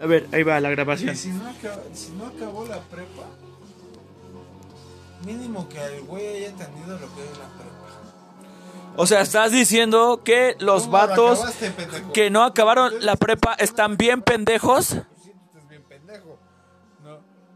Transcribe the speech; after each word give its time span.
A 0.00 0.06
ver, 0.06 0.26
ahí 0.32 0.42
va 0.42 0.58
la 0.60 0.68
Y 0.70 0.74
grabación. 0.74 1.16
si 1.16 1.28
no, 1.28 1.48
acaba- 1.48 1.82
si 1.92 2.10
no 2.12 2.26
acabó 2.26 2.66
la 2.66 2.80
prepa, 2.80 3.22
mínimo 5.24 5.68
que 5.68 5.82
el 5.84 6.02
güey 6.02 6.26
haya 6.36 6.48
entendido 6.48 6.98
lo 6.98 7.14
que 7.14 7.22
es 7.24 7.30
la 7.38 7.46
prepa. 7.56 7.70
O 8.96 9.06
sea, 9.06 9.22
estás 9.22 9.50
diciendo 9.50 10.20
que 10.24 10.56
los 10.60 10.84
¿Cómo 10.84 10.96
la 10.98 11.06
vatos 11.06 11.38
acabaste, 11.40 11.72
que 12.12 12.30
no 12.30 12.42
acabaron 12.44 12.92
la 13.00 13.16
prepa 13.16 13.54
están 13.54 13.96
bien 13.96 14.22
pendejos. 14.22 14.88
Tú 14.88 14.94
sí, 15.22 15.32
tú 15.32 15.58
estás 15.58 15.68
bien 15.68 15.82
pendejo. 15.84 16.38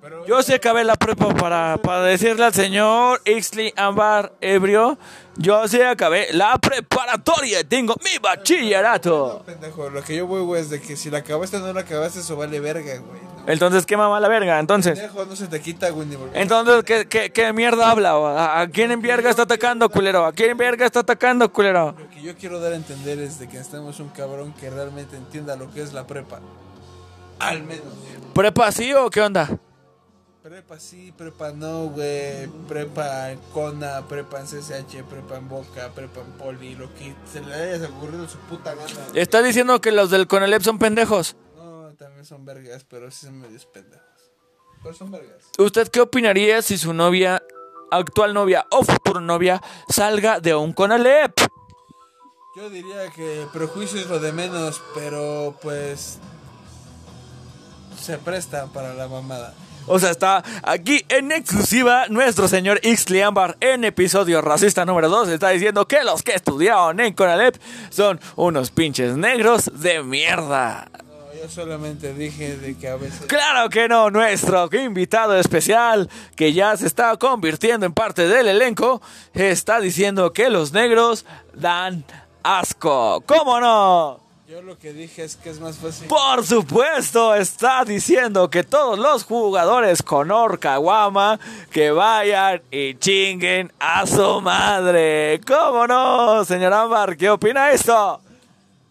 No, 0.01 0.27
Yo 0.27 0.43
sí 0.43 0.53
acabé 0.55 0.85
la 0.85 0.95
prepa 0.95 1.35
para, 1.35 1.77
para 1.83 2.03
decirle 2.03 2.45
al 2.45 2.55
señor 2.55 3.21
Ixley 3.25 3.73
Ambar 3.77 4.33
Ebrio. 4.41 4.97
Yo 5.37 5.67
sí 5.69 5.81
acabé 5.83 6.29
la 6.33 6.57
preparatoria. 6.59 7.63
Tengo 7.69 7.95
mi 8.05 8.15
No, 8.15 8.21
bachillerato. 8.23 9.43
pendejo, 9.45 9.91
lo 9.91 10.03
que 10.03 10.17
yo 10.17 10.27
voy, 10.27 10.43
güey, 10.43 10.63
es 10.63 10.71
de 10.71 10.81
que 10.81 10.97
si 10.97 11.11
la 11.11 11.19
acabaste 11.19 11.57
o 11.57 11.61
no 11.61 11.73
la 11.73 11.81
acabaste, 11.81 12.21
eso 12.21 12.37
vale 12.37 12.61
verga, 12.61 12.97
güey. 12.99 13.21
¿no? 13.21 13.53
Entonces, 13.53 13.87
¿qué 13.87 13.97
mamá 13.97 14.21
la 14.21 14.29
verga? 14.29 14.59
Entonces, 14.61 14.99
Pendejo, 14.99 15.25
no 15.25 15.35
se 15.37 15.47
te 15.49 15.61
quita, 15.61 15.91
güey, 15.91 16.07
entonces 16.35 16.85
¿qué, 16.85 17.09
qué, 17.09 17.31
qué 17.33 17.53
mierda 17.53 17.91
habla? 17.91 18.11
¿A, 18.13 18.61
a 18.61 18.69
quién 18.69 18.91
en 18.93 19.01
verga 19.01 19.31
está 19.31 19.43
atacando, 19.43 19.89
culero? 19.89 20.25
¿A 20.27 20.33
quién 20.33 20.51
en 20.51 20.57
verga 20.59 20.87
está 20.87 21.01
atacando, 21.01 21.51
culero? 21.53 21.95
Lo 21.99 22.09
que 22.11 22.23
yo 22.23 22.37
quiero 22.37 22.61
dar 22.61 22.73
a 22.73 22.77
entender 22.77 23.19
es 23.19 23.39
de 23.39 23.49
que 23.49 23.57
necesitamos 23.59 23.99
un 24.01 24.11
cabrón 24.11 24.53
que 24.53 24.69
realmente 24.71 25.17
entienda 25.17 25.57
lo 25.57 25.71
que 25.73 25.83
es 25.83 25.93
la 25.93 26.07
prepa. 26.07 26.41
Al 27.39 27.63
menos. 27.63 27.85
¿Prepa 28.35 28.71
sí 28.73 28.93
o 28.93 29.09
qué 29.11 29.23
onda? 29.23 29.49
Prepa 30.59 30.81
sí, 30.81 31.15
prepa 31.17 31.53
no, 31.53 31.85
güey. 31.85 32.49
Prepa 32.67 33.31
en 33.31 33.39
Cona, 33.53 34.05
prepa 34.09 34.41
en 34.41 34.47
CCH, 34.47 35.05
prepa 35.09 35.37
en 35.37 35.49
Boca, 35.49 35.93
prepa 35.95 36.21
en 36.21 36.33
Poli, 36.33 36.75
lo 36.75 36.93
que 36.95 37.15
se 37.33 37.41
le 37.43 37.55
haya 37.55 37.89
ocurrido 37.89 38.29
su 38.29 38.39
puta 38.39 38.75
gana. 38.75 38.91
Está 39.15 39.41
diciendo 39.41 39.81
que 39.81 39.93
los 39.93 40.11
del 40.11 40.27
Conalep 40.27 40.61
son 40.61 40.81
pendejos. 40.81 41.37
No, 41.55 41.95
también 41.97 42.25
son 42.25 42.45
vergas, 42.45 42.85
pero 42.91 43.09
sí 43.13 43.27
son 43.27 43.39
medios 43.39 43.67
pendejos. 43.67 44.03
Pero 44.83 44.95
son 44.97 45.13
vergas. 45.13 45.45
¿Usted 45.59 45.87
qué 45.87 46.01
opinaría 46.01 46.61
si 46.61 46.77
su 46.77 46.93
novia, 46.93 47.41
actual 47.93 48.35
novia 48.35 48.67
o 48.73 48.83
futura 48.83 49.21
novia, 49.21 49.63
salga 49.89 50.41
de 50.41 50.57
un 50.57 50.73
Conalep? 50.73 51.39
Yo 52.57 52.69
diría 52.69 53.09
que 53.15 53.47
prejuicio 53.53 54.01
es 54.01 54.09
lo 54.09 54.19
de 54.19 54.33
menos, 54.33 54.83
pero 54.93 55.57
pues 55.63 56.19
se 57.97 58.19
presta 58.19 58.67
para 58.67 58.95
la 58.95 59.07
mamada. 59.07 59.55
O 59.89 59.99
sea, 59.99 60.11
está 60.11 60.45
aquí 60.63 61.05
en 61.09 61.33
exclusiva 61.33 62.07
nuestro 62.09 62.47
señor 62.47 62.79
Ixley 62.83 63.23
Ambar 63.23 63.57
en 63.61 63.85
episodio 63.85 64.43
racista 64.43 64.85
número 64.85 65.09
2. 65.09 65.31
Está 65.31 65.49
diciendo 65.49 65.89
que 65.89 66.05
los 66.05 66.23
que 66.23 66.33
estudiaron 66.33 67.01
en 67.01 67.15
Conalep 67.15 67.57
son 67.91 68.21
unos 68.37 68.71
pinches 68.71 69.17
negros 69.17 69.71
de 69.81 70.03
mierda. 70.03 70.89
No, 70.93 71.35
yo 71.41 71.49
solamente 71.49 72.13
dije 72.13 72.59
de 72.59 72.77
que 72.77 72.89
a 72.89 72.97
veces 72.97 73.27
Claro 73.27 73.71
que 73.71 73.89
no, 73.89 74.11
nuestro 74.11 74.69
invitado 74.73 75.39
especial, 75.39 76.11
que 76.37 76.53
ya 76.53 76.77
se 76.77 76.87
está 76.87 77.17
convirtiendo 77.17 77.87
en 77.87 77.95
parte 77.95 78.29
del 78.29 78.49
elenco, 78.49 79.01
está 79.33 79.81
diciendo 79.81 80.33
que 80.33 80.51
los 80.51 80.73
negros 80.73 81.25
dan 81.55 82.05
asco. 82.43 83.23
¿Cómo 83.27 83.59
no? 83.59 84.28
Yo 84.49 84.63
lo 84.63 84.79
que 84.79 84.95
dije 84.95 85.25
es 85.25 85.37
que 85.37 85.51
es 85.51 85.61
más 85.61 85.77
fácil. 85.77 86.09
Por 86.09 86.43
supuesto, 86.43 87.35
está 87.35 87.85
diciendo 87.85 88.49
que 88.49 88.65
todos 88.65 88.99
los 88.99 89.25
jugadores 89.25 90.03
con 90.03 90.31
Orcahuama 90.31 91.39
que 91.71 91.91
vayan 91.91 92.63
y 92.71 92.95
chinguen 92.95 93.71
a 93.79 94.07
su 94.07 94.41
madre. 94.41 95.39
¿Cómo 95.47 95.87
no, 95.87 96.47
señor 96.47 96.73
Ámbar? 96.73 97.19
¿Qué 97.19 97.29
opina 97.29 97.73
esto? 97.73 98.23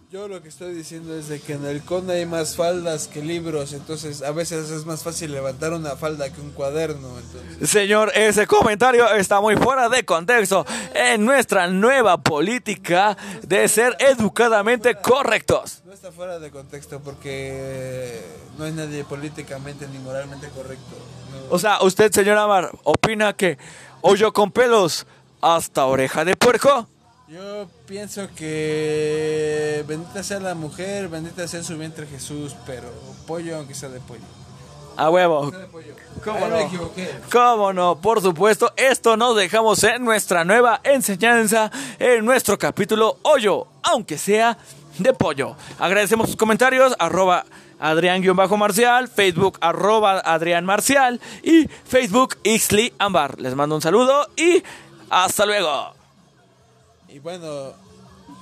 Yo 0.09 0.29
lo 0.29 0.41
que 0.41 0.47
estoy 0.47 0.73
diciendo 0.73 1.13
es 1.17 1.27
de 1.27 1.41
que 1.41 1.51
en 1.51 1.65
el 1.65 1.83
CON 1.83 2.09
hay 2.09 2.25
más 2.25 2.55
faldas 2.55 3.09
que 3.09 3.21
libros, 3.21 3.73
entonces 3.73 4.21
a 4.21 4.31
veces 4.31 4.69
es 4.69 4.85
más 4.85 5.03
fácil 5.03 5.33
levantar 5.33 5.73
una 5.73 5.97
falda 5.97 6.31
que 6.31 6.39
un 6.39 6.51
cuaderno, 6.51 7.09
entonces. 7.19 7.69
Señor, 7.69 8.13
ese 8.15 8.47
comentario 8.47 9.05
está 9.11 9.41
muy 9.41 9.57
fuera 9.57 9.89
de 9.89 10.05
contexto 10.05 10.65
en 10.93 11.25
nuestra 11.25 11.67
nueva 11.67 12.15
política 12.19 13.17
de 13.45 13.67
ser 13.67 13.97
educadamente 13.99 14.95
correctos. 14.95 15.81
No 15.85 15.91
está 15.91 16.09
fuera 16.13 16.39
de 16.39 16.51
contexto 16.51 17.01
porque 17.01 18.21
no 18.57 18.63
hay 18.63 18.71
nadie 18.71 19.03
políticamente 19.03 19.89
ni 19.89 19.99
moralmente 19.99 20.47
correcto. 20.55 20.95
no. 21.33 21.53
O 21.53 21.59
sea, 21.59 21.81
usted, 21.81 22.13
señor 22.13 22.37
Amar, 22.37 22.71
opina 22.85 23.33
que 23.33 23.57
hoyo 23.99 24.31
con 24.31 24.53
pelos 24.53 25.05
hasta 25.41 25.85
oreja 25.85 26.23
de 26.23 26.37
puerco. 26.37 26.87
Yo 27.27 27.67
pienso 27.85 28.29
que 28.37 29.83
bendita 29.85 30.23
sea 30.23 30.39
la 30.39 30.55
mujer, 30.55 31.09
bendita 31.09 31.45
sea 31.45 31.61
su 31.61 31.77
vientre 31.77 32.07
Jesús, 32.07 32.55
pero 32.65 32.87
pollo 33.25 33.57
aunque 33.57 33.75
sea 33.75 33.89
de 33.89 33.99
pollo. 33.99 34.21
A 34.95 35.09
huevo. 35.09 35.51
¿Cómo 36.23 36.37
Ahí 36.37 36.49
no? 36.49 36.55
me 36.55 36.63
equivoqué. 36.63 37.09
¿Cómo 37.29 37.73
no? 37.73 37.99
Por 37.99 38.21
supuesto, 38.21 38.71
esto 38.77 39.17
nos 39.17 39.35
dejamos 39.35 39.83
en 39.83 40.05
nuestra 40.05 40.45
nueva 40.45 40.79
enseñanza, 40.85 41.69
en 41.99 42.23
nuestro 42.23 42.57
capítulo 42.57 43.17
Hoyo, 43.23 43.67
aunque 43.83 44.17
sea 44.17 44.57
de 44.97 45.13
pollo. 45.13 45.57
Agradecemos 45.79 46.27
sus 46.27 46.37
comentarios, 46.37 46.95
arroba 46.97 47.45
Adrián-Marcial, 47.77 49.09
Facebook 49.09 49.57
arroba 49.59 50.19
Adrián 50.19 50.63
Marcial 50.63 51.19
y 51.43 51.67
Facebook 51.67 52.37
Ixley 52.43 52.93
Ambar. 52.99 53.37
Les 53.41 53.53
mando 53.53 53.75
un 53.75 53.81
saludo 53.81 54.29
y 54.37 54.63
hasta 55.09 55.45
luego. 55.45 55.96
Y 57.09 57.19
bueno, 57.19 57.73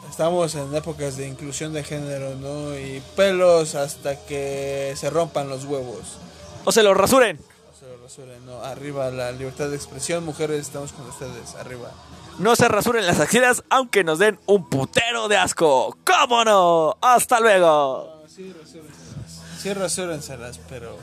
estamos 0.10 0.56
en 0.56 0.74
épocas 0.76 1.18
de 1.18 1.28
inclusión 1.28 1.74
de 1.74 1.84
género, 1.84 2.36
¿no? 2.36 2.78
Y 2.78 3.02
pelos 3.16 3.76
hasta 3.76 4.26
que 4.26 4.94
se 4.96 5.10
rompan 5.10 5.50
los 5.50 5.66
huevos. 5.66 6.18
O 6.64 6.72
se 6.72 6.82
lo 6.82 6.94
rasuren. 6.96 7.38
No 7.38 7.78
se 7.78 7.86
lo 7.86 8.02
rasuren, 8.02 8.46
¿no? 8.46 8.64
Arriba 8.64 9.12
la 9.12 9.32
libertad 9.32 9.70
de 9.70 9.76
expresión, 9.76 10.26
mujeres, 10.26 10.62
estamos 10.62 10.94
con 10.94 11.06
ustedes, 11.08 11.54
arriba. 11.56 11.92
No 12.40 12.56
se 12.56 12.68
rasuren 12.68 13.06
las 13.06 13.20
axilas 13.20 13.64
aunque 13.70 14.04
nos 14.04 14.20
den 14.20 14.40
un 14.48 14.68
putero 14.68 15.28
de 15.28 15.38
asco. 15.38 15.96
¿Cómo 16.04 16.44
no? 16.44 16.98
Hasta 17.02 17.40
luego. 17.40 18.22
No, 18.24 18.28
sí, 18.28 18.52
rasúrenselas. 18.52 19.42
Sí, 19.62 19.74
rasúrenselas, 19.74 20.60
pero... 20.68 20.98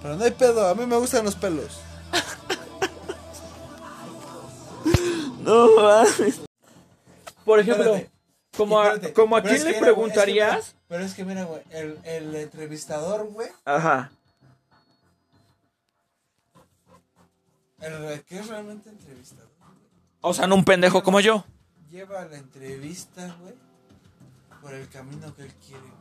Pero 0.00 0.16
no 0.16 0.24
hay 0.24 0.30
pedo, 0.30 0.68
a 0.68 0.74
mí 0.74 0.86
me 0.86 0.96
gustan 0.96 1.24
los 1.24 1.34
pelos. 1.34 1.80
No 5.46 5.76
mames. 5.76 6.40
Por 7.44 7.60
ejemplo, 7.60 7.94
Espérate. 7.94 8.10
como 8.56 8.80
a, 8.80 8.86
Espérate, 8.94 9.12
como 9.14 9.36
a 9.36 9.42
pero 9.42 9.54
quién 9.54 9.60
es 9.60 9.64
le 9.64 9.74
que 9.74 9.80
mira, 9.80 9.92
güey, 9.92 10.10
preguntarías. 10.10 10.58
es 10.58 10.64
que 10.64 10.74
mira, 10.74 10.84
pero 10.88 11.04
es 11.04 11.14
que 11.14 11.24
mira, 11.24 11.44
güey, 11.44 11.62
el, 11.70 11.98
el 12.04 12.34
entrevistador, 12.36 13.26
güey, 13.32 13.48
Ajá. 13.64 14.10
el 17.80 18.22
que 18.24 18.38
es 18.38 18.48
realmente 18.48 18.88
entrevistador, 18.90 19.48
O 20.20 20.34
sea, 20.34 20.46
no 20.46 20.54
un 20.56 20.64
pendejo 20.64 21.02
como 21.02 21.20
yo. 21.20 21.44
lleva 21.90 22.24
la 22.24 22.36
entrevista, 22.38 23.36
güey, 23.40 23.54
por 24.60 24.74
el 24.74 24.88
camino 24.88 25.34
que 25.34 25.42
él 25.42 25.54
quiere, 25.64 25.80
güey. 25.82 25.96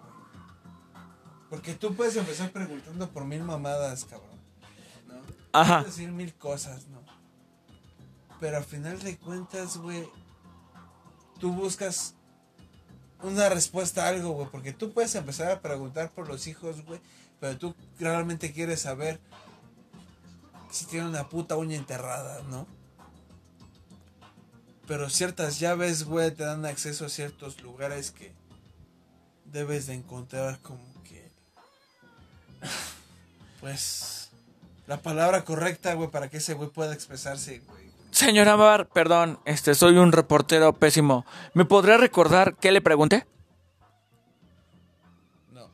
Porque 1.50 1.74
tú 1.76 1.94
puedes 1.96 2.16
empezar 2.16 2.50
preguntando 2.52 3.10
por 3.12 3.24
mil 3.26 3.44
mamadas, 3.44 4.06
cabrón, 4.06 4.40
¿no? 5.08 5.16
Ajá. 5.54 5.82
Puedes 5.82 5.96
decir 5.98 6.12
mil 6.12 6.34
cosas, 6.34 6.88
¿no? 6.88 6.95
Pero 8.46 8.58
al 8.58 8.64
final 8.64 9.00
de 9.00 9.18
cuentas, 9.18 9.78
güey, 9.78 10.08
tú 11.40 11.52
buscas 11.52 12.14
una 13.24 13.50
respuesta 13.50 14.06
a 14.06 14.10
algo, 14.10 14.34
güey, 14.34 14.48
porque 14.52 14.72
tú 14.72 14.94
puedes 14.94 15.16
empezar 15.16 15.52
a 15.52 15.64
preguntar 15.64 16.12
por 16.12 16.28
los 16.28 16.46
hijos, 16.46 16.86
güey, 16.86 17.02
pero 17.40 17.58
tú 17.58 17.74
realmente 17.98 18.54
quieres 18.54 18.82
saber 18.82 19.20
si 20.70 20.86
tiene 20.86 21.08
una 21.08 21.28
puta 21.28 21.58
uña 21.58 21.76
enterrada, 21.76 22.44
¿no? 22.44 22.68
Pero 24.86 25.10
ciertas 25.10 25.60
llaves, 25.60 26.04
güey, 26.04 26.30
te 26.30 26.44
dan 26.44 26.68
acceso 26.68 27.08
a 27.08 27.10
ciertos 27.10 27.60
lugares 27.64 28.12
que 28.12 28.32
debes 29.46 29.88
de 29.88 29.96
encontrar 29.96 30.60
como 30.60 31.02
que... 31.02 31.32
Pues... 33.60 34.30
La 34.86 35.02
palabra 35.02 35.44
correcta, 35.44 35.96
güey, 35.96 36.12
para 36.12 36.30
que 36.30 36.38
ese 36.38 36.54
güey 36.54 36.70
pueda 36.70 36.94
expresarse, 36.94 37.58
güey. 37.62 37.85
Señor 38.16 38.48
Ambar, 38.48 38.88
perdón, 38.88 39.40
este 39.44 39.76
soy 39.76 39.98
un 39.98 40.14
reportero 40.14 40.72
pésimo. 40.72 41.26
¿Me 41.54 41.66
podría 41.66 41.98
recordar 41.98 42.56
qué 42.56 42.72
le 42.72 42.80
pregunté? 42.80 43.26
No. 45.52 45.70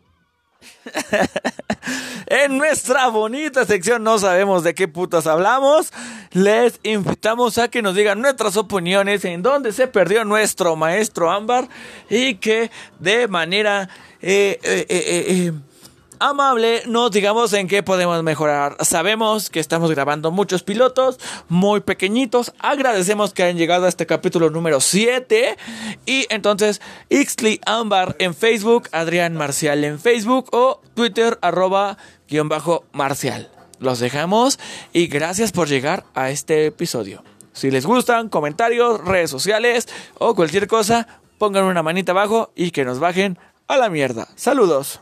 En 2.26 2.58
nuestra 2.58 3.10
bonita 3.10 3.66
sección 3.66 4.04
no 4.04 4.18
sabemos 4.18 4.64
de 4.64 4.74
qué 4.74 4.88
putas 4.88 5.28
hablamos. 5.28 5.92
Les 6.32 6.80
invitamos 6.82 7.58
a 7.58 7.68
que 7.68 7.82
nos 7.82 7.94
digan 7.94 8.22
nuestras 8.22 8.58
opiniones 8.58 9.24
en 9.26 9.44
dónde 9.44 9.74
se 9.74 9.88
perdió 9.88 10.24
nuestro 10.24 10.76
maestro 10.76 11.30
Ámbar 11.30 11.68
y 12.10 12.36
que 12.36 12.72
de 13.00 13.28
manera 13.28 13.90
eh, 14.22 14.60
eh, 14.64 14.86
eh, 14.90 15.52
amable 16.22 16.84
nos 16.86 17.12
digamos 17.12 17.52
en 17.54 17.68
qué 17.68 17.84
podemos 17.84 18.22
mejorar. 18.24 18.78
Sabemos 18.82 19.50
que 19.50 19.60
estamos 19.60 19.90
grabando 19.90 20.32
muchos 20.32 20.64
pilotos 20.64 21.20
muy 21.50 21.82
pequeñitos. 21.82 22.54
Agradecemos 22.60 23.34
que 23.34 23.44
hayan 23.44 23.58
llegado 23.58 23.86
a 23.86 23.90
este 23.90 24.06
capítulo 24.06 24.52
número 24.52 24.80
7. 24.80 25.58
Y 26.06 26.28
entonces, 26.30 26.80
Ixley 27.10 27.60
Ambar 27.66 28.16
en 28.20 28.36
Facebook, 28.36 28.88
Adrián 28.92 29.34
Marcial 29.34 29.84
en 29.84 30.00
Facebook 30.00 30.48
o 30.52 30.82
Twitter 30.94 31.40
arroba 31.42 31.98
guion 32.30 32.48
bajo 32.48 32.86
Marcial. 32.94 33.50
Los 33.80 34.00
dejamos 34.00 34.60
y 34.94 35.08
gracias 35.08 35.52
por 35.52 35.68
llegar 35.68 36.06
a 36.14 36.30
este 36.30 36.68
episodio. 36.68 37.24
Si 37.52 37.72
les 37.72 37.86
gustan, 37.86 38.30
comentarios, 38.30 39.04
redes 39.04 39.32
sociales 39.32 39.90
o 40.20 40.36
cualquier 40.36 40.68
cosa, 40.68 41.08
pongan 41.40 41.66
una 41.66 41.82
manita 41.82 42.12
abajo 42.12 42.52
y 42.56 42.70
que 42.72 42.86
nos 42.86 43.00
bajen 43.00 43.40
a 43.68 43.78
la 43.78 43.90
mierda. 43.90 44.28
Saludos 44.36 45.02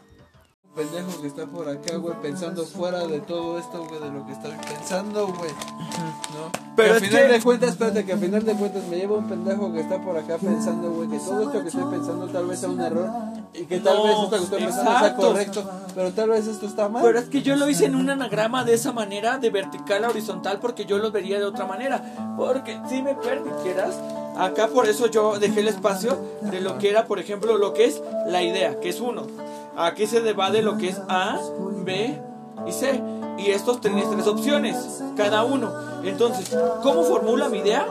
pendejo 0.80 1.22
que 1.22 1.28
está 1.28 1.46
por 1.46 1.68
acá, 1.68 1.98
güey, 1.98 2.16
pensando 2.22 2.66
fuera 2.66 3.06
de 3.06 3.20
todo 3.20 3.60
esto, 3.60 3.86
güey, 3.86 4.00
de 4.00 4.12
lo 4.12 4.26
que 4.26 4.32
estoy 4.32 4.52
pensando, 4.52 5.28
güey. 5.28 5.52
¿No? 5.52 6.52
Pero 6.78 6.94
al 6.94 7.02
final 7.02 7.28
de 7.28 7.42
cuentas, 7.42 7.70
espérate, 7.72 8.06
que 8.06 8.14
al 8.14 8.20
final 8.20 8.46
de 8.46 8.54
cuentas 8.54 8.84
me 8.88 8.96
lleva 8.96 9.18
un 9.18 9.28
pendejo 9.28 9.74
que 9.74 9.82
está 9.82 10.02
por 10.02 10.18
acá 10.18 10.38
pensando, 10.38 10.90
güey, 10.92 11.10
que 11.10 11.20
todo 11.20 11.42
esto 11.44 11.62
que 11.62 11.68
estoy 11.68 11.84
pensando 11.84 12.28
tal 12.28 12.46
vez 12.46 12.60
sea 12.60 12.70
un 12.70 12.80
error 12.80 13.10
y 13.54 13.66
que 13.66 13.80
tal 13.80 13.98
vez 14.04 14.12
esto 14.12 14.30
que 14.30 14.44
estoy 14.44 14.60
pensando 14.60 15.00
sea 15.00 15.16
correcto, 15.16 15.70
pero 15.94 16.14
tal 16.14 16.30
vez 16.30 16.48
esto 16.48 16.66
está 16.66 16.88
mal. 16.88 17.04
Pero 17.04 17.20
es 17.20 17.26
que 17.26 17.42
yo 17.42 17.58
lo 17.58 17.68
hice 17.70 17.86
en 17.86 17.96
un 17.96 18.10
anagrama 18.10 18.64
de 18.64 18.76
esa 18.76 18.94
manera, 18.94 19.38
de 19.38 19.50
vertical 19.50 20.06
a 20.06 20.10
horizontal, 20.10 20.60
porque 20.62 20.86
yo 20.86 20.98
lo 20.98 21.12
vería 21.12 21.40
de 21.40 21.46
otra 21.46 21.66
manera. 21.66 22.36
Porque 22.38 22.80
si 22.88 23.02
me 23.02 23.16
permitieras, 23.16 23.96
acá 24.38 24.70
por 24.70 24.88
eso 24.88 25.08
yo 25.08 25.40
dejé 25.40 25.60
el 25.60 25.68
espacio 25.68 26.18
de 26.42 26.62
lo 26.62 26.78
que 26.78 26.90
era, 26.90 27.06
por 27.06 27.20
ejemplo, 27.20 27.58
lo 27.58 27.74
que 27.74 27.84
es 27.84 28.02
la 28.28 28.42
idea, 28.42 28.80
que 28.80 28.88
es 28.88 29.02
uno 29.02 29.28
Aquí 29.78 30.08
se 30.08 30.22
debate 30.22 30.62
lo 30.62 30.78
que 30.78 30.90
es 30.90 31.02
A, 31.08 31.40
B 31.86 32.22
y 32.68 32.72
C. 32.72 33.02
Y 33.38 33.52
estos 33.52 33.80
tienen 33.80 34.10
tres 34.10 34.28
opciones, 34.28 35.02
cada 35.16 35.44
uno. 35.44 35.72
Entonces, 36.04 36.56
¿cómo 36.84 37.04
formula 37.04 37.48
mi 37.48 37.60
idea? 37.60 37.88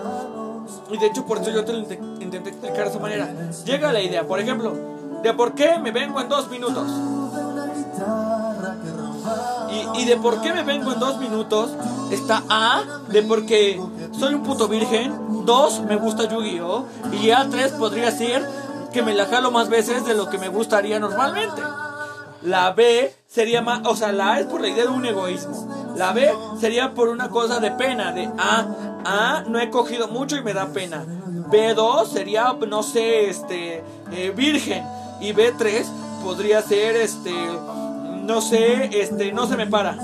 Y 0.91 0.99
de 0.99 1.07
hecho, 1.07 1.25
por 1.25 1.39
eso 1.39 1.51
yo 1.51 1.65
te 1.65 1.73
lo 1.73 1.79
intenté 1.81 2.51
explicar 2.51 2.85
de 2.85 2.91
esa 2.91 2.99
manera. 2.99 3.33
Llega 3.65 3.93
la 3.93 4.03
idea, 4.03 4.27
por 4.27 4.41
ejemplo, 4.41 4.75
de 5.23 5.33
por 5.35 5.55
qué 5.55 5.79
me 5.79 5.91
vengo 5.91 6.21
en 6.21 6.29
dos 6.29 6.51
minutos. 6.51 6.87
Y, 9.71 10.01
y, 10.01 10.05
de 10.07 10.17
por 10.17 10.41
qué 10.41 10.53
me 10.53 10.63
vengo 10.63 10.93
en 10.93 10.99
dos 10.99 11.19
minutos 11.19 11.71
está 12.11 12.43
A, 12.49 12.83
de 13.09 13.23
porque 13.23 13.81
soy 14.19 14.35
un 14.35 14.43
puto 14.43 14.69
virgen. 14.69 15.45
Dos, 15.45 15.81
me 15.81 15.97
gusta 15.97 16.29
Yu-Gi-Oh! 16.29 16.85
Y 17.13 17.29
A3 17.29 17.79
podría 17.79 18.11
ser 18.11 18.47
que 18.99 19.05
me 19.05 19.15
la 19.15 19.27
jalo 19.27 19.53
más 19.53 19.69
veces 19.69 20.05
de 20.07 20.15
lo 20.15 20.29
que 20.29 20.39
me 20.39 20.49
gustaría 20.49 20.99
normalmente. 20.99 21.63
La 22.43 22.73
B 22.73 23.15
sería 23.29 23.63
más, 23.63 23.87
o 23.87 23.95
sea, 23.95 24.11
la 24.11 24.33
A 24.33 24.41
es 24.41 24.47
por 24.47 24.61
la 24.61 24.67
idea 24.67 24.87
de 24.87 24.91
un 24.91 25.07
egoísmo. 25.07 25.95
La 25.95 26.11
B 26.13 26.29
sería 26.59 26.95
por 26.95 27.09
una 27.09 27.29
cosa 27.29 27.61
de 27.61 27.71
pena, 27.71 28.11
de 28.11 28.29
A, 28.37 28.67
A 29.05 29.45
no 29.47 29.61
he 29.61 29.71
cogido 29.71 30.09
mucho 30.09 30.35
y 30.35 30.43
me 30.43 30.53
da 30.53 30.73
pena. 30.73 31.05
B2 31.49 32.09
sería, 32.09 32.57
no 32.69 32.83
sé, 32.83 33.31
este, 33.31 33.85
eh, 34.11 34.33
virgen. 34.35 34.85
Y 35.21 35.33
B3 35.33 35.85
podría 36.25 36.61
ser, 36.61 36.97
este, 36.97 37.33
no 38.23 38.41
sé, 38.41 38.91
este, 39.01 39.31
no 39.31 39.47
se 39.47 39.57
me 39.57 39.69
para. 39.69 39.97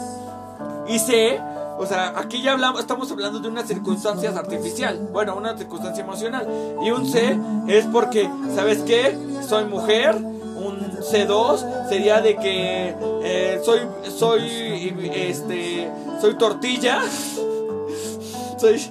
Y 0.87 1.01
C 1.01 1.41
o 1.79 1.87
sea, 1.87 2.15
aquí 2.17 2.41
ya 2.43 2.53
hablamos, 2.53 2.81
estamos 2.81 3.11
hablando 3.11 3.41
de 3.41 3.49
una 3.49 3.65
circunstancia 3.65 4.31
artificial. 4.31 5.09
Bueno, 5.13 5.37
una 5.37 5.57
circunstancia 5.57 6.05
emocional. 6.05 6.47
Y 6.83 6.91
un 6.91 7.07
C 7.07 7.39
es 7.69 7.87
porque, 7.87 8.29
¿sabes 8.55 8.83
qué? 8.83 9.17
Soy 9.47 9.65
mujer. 9.65 10.15
Un 10.15 10.81
C2 10.99 11.89
sería 11.89 12.21
de 12.21 12.37
que 12.37 12.95
eh, 13.23 13.61
soy, 13.65 13.81
soy, 14.09 15.11
este, 15.13 15.91
soy 16.21 16.35
tortilla. 16.35 17.03
soy, 18.59 18.91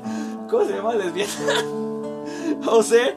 ¿cómo 0.49 0.65
se 0.65 0.73
llama? 0.73 0.93
Lesbiana. 0.95 1.63
o 2.67 2.83
C, 2.83 3.15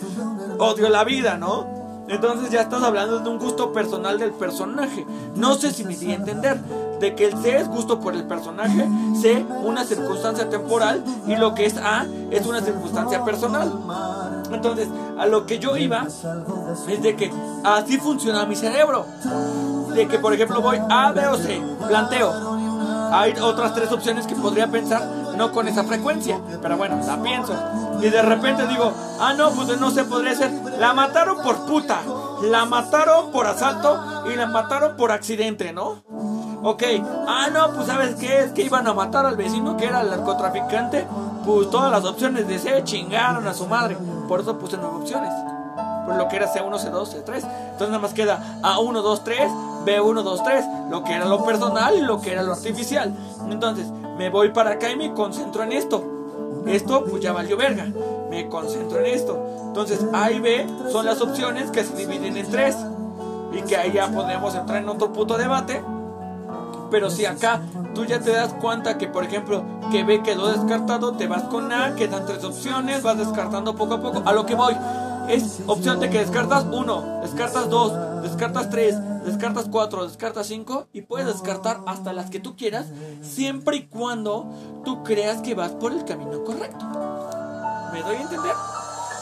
odio 0.58 0.88
la 0.88 1.04
vida, 1.04 1.36
¿no? 1.36 1.75
Entonces 2.08 2.50
ya 2.50 2.62
estás 2.62 2.82
hablando 2.82 3.18
de 3.20 3.28
un 3.28 3.38
gusto 3.38 3.72
personal 3.72 4.18
del 4.18 4.32
personaje. 4.32 5.06
No 5.34 5.54
sé 5.54 5.72
si 5.72 5.84
me 5.84 5.96
di 5.96 6.12
a 6.12 6.14
entender. 6.14 6.60
De 7.00 7.14
que 7.14 7.26
el 7.26 7.36
C 7.36 7.58
es 7.58 7.68
gusto 7.68 8.00
por 8.00 8.14
el 8.14 8.24
personaje, 8.24 8.88
C 9.20 9.44
una 9.62 9.84
circunstancia 9.84 10.48
temporal 10.48 11.04
y 11.26 11.36
lo 11.36 11.54
que 11.54 11.66
es 11.66 11.76
A 11.76 12.06
es 12.30 12.46
una 12.46 12.62
circunstancia 12.62 13.22
personal. 13.22 13.70
Entonces, 14.50 14.88
a 15.18 15.26
lo 15.26 15.44
que 15.44 15.58
yo 15.58 15.76
iba 15.76 16.06
es 16.88 17.02
de 17.02 17.14
que 17.16 17.30
así 17.64 17.98
funciona 17.98 18.46
mi 18.46 18.56
cerebro. 18.56 19.04
De 19.94 20.08
que, 20.08 20.18
por 20.18 20.32
ejemplo, 20.32 20.62
voy 20.62 20.78
A, 20.88 21.12
B 21.12 21.26
o 21.26 21.36
C, 21.36 21.60
planteo. 21.86 22.32
Hay 23.12 23.34
otras 23.40 23.74
tres 23.74 23.92
opciones 23.92 24.26
que 24.26 24.34
podría 24.34 24.66
pensar, 24.68 25.06
no 25.36 25.52
con 25.52 25.68
esa 25.68 25.84
frecuencia, 25.84 26.40
pero 26.62 26.76
bueno, 26.76 26.98
la 27.06 27.22
pienso. 27.22 27.54
Y 28.00 28.08
de 28.08 28.22
repente 28.22 28.66
digo, 28.66 28.92
ah, 29.20 29.34
no, 29.34 29.50
pues 29.50 29.78
no 29.78 29.90
sé, 29.90 30.04
podría 30.04 30.34
ser, 30.34 30.50
la 30.78 30.92
mataron 30.92 31.42
por 31.42 31.66
puta, 31.66 32.00
la 32.42 32.64
mataron 32.64 33.30
por 33.30 33.46
asalto 33.46 34.26
y 34.30 34.36
la 34.36 34.46
mataron 34.46 34.96
por 34.96 35.12
accidente, 35.12 35.72
¿no? 35.72 36.02
Ok, 36.62 36.82
ah, 37.28 37.48
no, 37.52 37.72
pues 37.74 37.86
sabes 37.86 38.16
qué 38.16 38.40
es 38.40 38.52
que 38.52 38.62
iban 38.62 38.86
a 38.88 38.92
matar 38.92 39.24
al 39.24 39.36
vecino 39.36 39.76
que 39.76 39.86
era 39.86 40.00
el 40.00 40.10
narcotraficante. 40.10 41.06
Pues 41.44 41.70
todas 41.70 41.92
las 41.92 42.04
opciones 42.04 42.48
de 42.48 42.58
C 42.58 42.82
chingaron 42.82 43.46
a 43.46 43.54
su 43.54 43.66
madre. 43.66 43.96
Por 44.26 44.40
eso 44.40 44.58
puse 44.58 44.76
nueve 44.76 44.96
opciones. 44.96 45.32
Por 46.04 46.16
lo 46.16 46.26
que 46.28 46.36
era 46.36 46.52
C1, 46.52 46.70
C2, 46.70 47.06
C3. 47.06 47.36
Entonces 47.36 47.88
nada 47.88 47.98
más 48.00 48.14
queda 48.14 48.60
A1, 48.62 49.00
2, 49.00 49.24
3, 49.24 49.38
B1, 49.84 50.22
2, 50.22 50.42
3. 50.42 50.64
Lo 50.90 51.04
que 51.04 51.12
era 51.12 51.24
lo 51.26 51.44
personal 51.44 51.94
y 51.96 52.00
lo 52.00 52.20
que 52.20 52.32
era 52.32 52.42
lo 52.42 52.52
artificial. 52.52 53.14
Entonces 53.48 53.86
me 54.18 54.30
voy 54.30 54.50
para 54.50 54.72
acá 54.72 54.90
y 54.90 54.96
me 54.96 55.14
concentro 55.14 55.62
en 55.62 55.72
esto. 55.72 56.02
Esto 56.66 57.04
pues 57.04 57.22
ya 57.22 57.32
valió 57.32 57.56
verga. 57.56 57.86
Me 58.30 58.48
concentro 58.48 59.00
en 59.00 59.06
esto. 59.06 59.38
Entonces 59.68 60.04
A 60.12 60.30
y 60.30 60.40
B 60.40 60.66
son 60.90 61.06
las 61.06 61.20
opciones 61.20 61.70
que 61.70 61.84
se 61.84 61.94
dividen 61.94 62.36
en 62.36 62.50
tres. 62.50 62.76
Y 63.52 63.62
que 63.62 63.76
ahí 63.76 63.92
ya 63.92 64.08
podemos 64.08 64.54
entrar 64.54 64.82
en 64.82 64.88
otro 64.88 65.12
puto 65.12 65.38
debate. 65.38 65.82
Pero 66.90 67.10
si 67.10 67.24
acá 67.24 67.62
tú 67.94 68.04
ya 68.04 68.20
te 68.20 68.30
das 68.30 68.52
cuenta 68.54 68.98
que, 68.98 69.08
por 69.08 69.24
ejemplo, 69.24 69.64
que 69.90 70.04
B 70.04 70.22
quedó 70.22 70.48
descartado, 70.48 71.12
te 71.12 71.26
vas 71.26 71.44
con 71.44 71.72
A, 71.72 71.94
quedan 71.94 72.26
tres 72.26 72.44
opciones, 72.44 73.02
vas 73.02 73.18
descartando 73.18 73.74
poco 73.74 73.94
a 73.94 74.00
poco. 74.00 74.22
A 74.24 74.32
lo 74.32 74.46
que 74.46 74.54
voy 74.54 74.76
es 75.28 75.60
opción 75.66 75.98
de 75.98 76.10
que 76.10 76.18
descartas 76.18 76.64
uno, 76.70 77.20
descartas 77.22 77.68
dos, 77.68 77.92
descartas 78.22 78.70
tres, 78.70 78.96
descartas 79.24 79.66
cuatro, 79.70 80.06
descartas 80.06 80.46
cinco 80.46 80.86
y 80.92 81.02
puedes 81.02 81.26
descartar 81.26 81.80
hasta 81.86 82.12
las 82.12 82.30
que 82.30 82.38
tú 82.38 82.56
quieras, 82.56 82.86
siempre 83.22 83.76
y 83.76 83.86
cuando 83.86 84.46
tú 84.84 85.02
creas 85.02 85.42
que 85.42 85.54
vas 85.54 85.72
por 85.72 85.92
el 85.92 86.04
camino 86.04 86.44
correcto. 86.44 86.84
¿Me 87.96 88.02
doy 88.02 88.16
a 88.16 88.20
entender? 88.20 88.54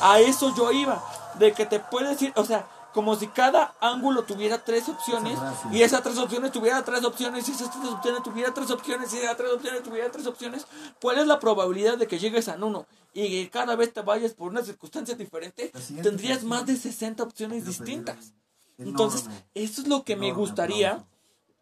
A 0.01 0.19
eso 0.19 0.53
yo 0.57 0.73
iba, 0.73 1.01
de 1.39 1.53
que 1.53 1.65
te 1.65 1.79
puedes 1.79 2.21
ir, 2.21 2.33
o 2.35 2.45
sea, 2.45 2.67
como 2.93 3.15
si 3.15 3.29
cada 3.29 3.73
ángulo 3.81 4.25
tuviera 4.25 4.65
tres 4.65 4.89
opciones 4.89 5.39
y 5.71 5.83
esas 5.83 6.03
tres 6.03 6.19
opciones 6.19 6.51
tuviera 6.51 6.83
tres 6.85 7.05
opciones 7.05 7.49
y 7.49 7.53
esas 7.53 7.71
tres 7.71 7.89
opciones 7.89 8.23
tuviera 8.25 8.53
tres 8.53 8.71
opciones 8.73 9.13
y 9.15 9.19
esas 9.19 9.37
tres 9.37 9.53
opciones 9.53 9.83
tuviera 9.85 10.11
tres 10.11 10.27
opciones, 10.27 10.67
¿cuál 11.01 11.19
es 11.19 11.27
la 11.29 11.39
probabilidad 11.39 11.97
de 11.99 12.09
que 12.09 12.19
llegues 12.19 12.49
a 12.49 12.57
uno 12.57 12.87
y 13.13 13.29
que 13.29 13.51
cada 13.51 13.77
vez 13.77 13.93
te 13.93 14.03
vayas 14.03 14.33
por 14.33 14.51
una 14.51 14.63
circunstancia 14.63 15.15
diferente? 15.15 15.71
Tendrías 16.03 16.43
más 16.43 16.67
de 16.67 16.77
60 16.77 17.23
opciones 17.23 17.65
distintas. 17.65 18.33
Entonces, 18.77 19.27
eso 19.55 19.83
es 19.83 19.87
lo 19.87 20.03
que 20.03 20.17
me 20.17 20.33
gustaría 20.33 21.05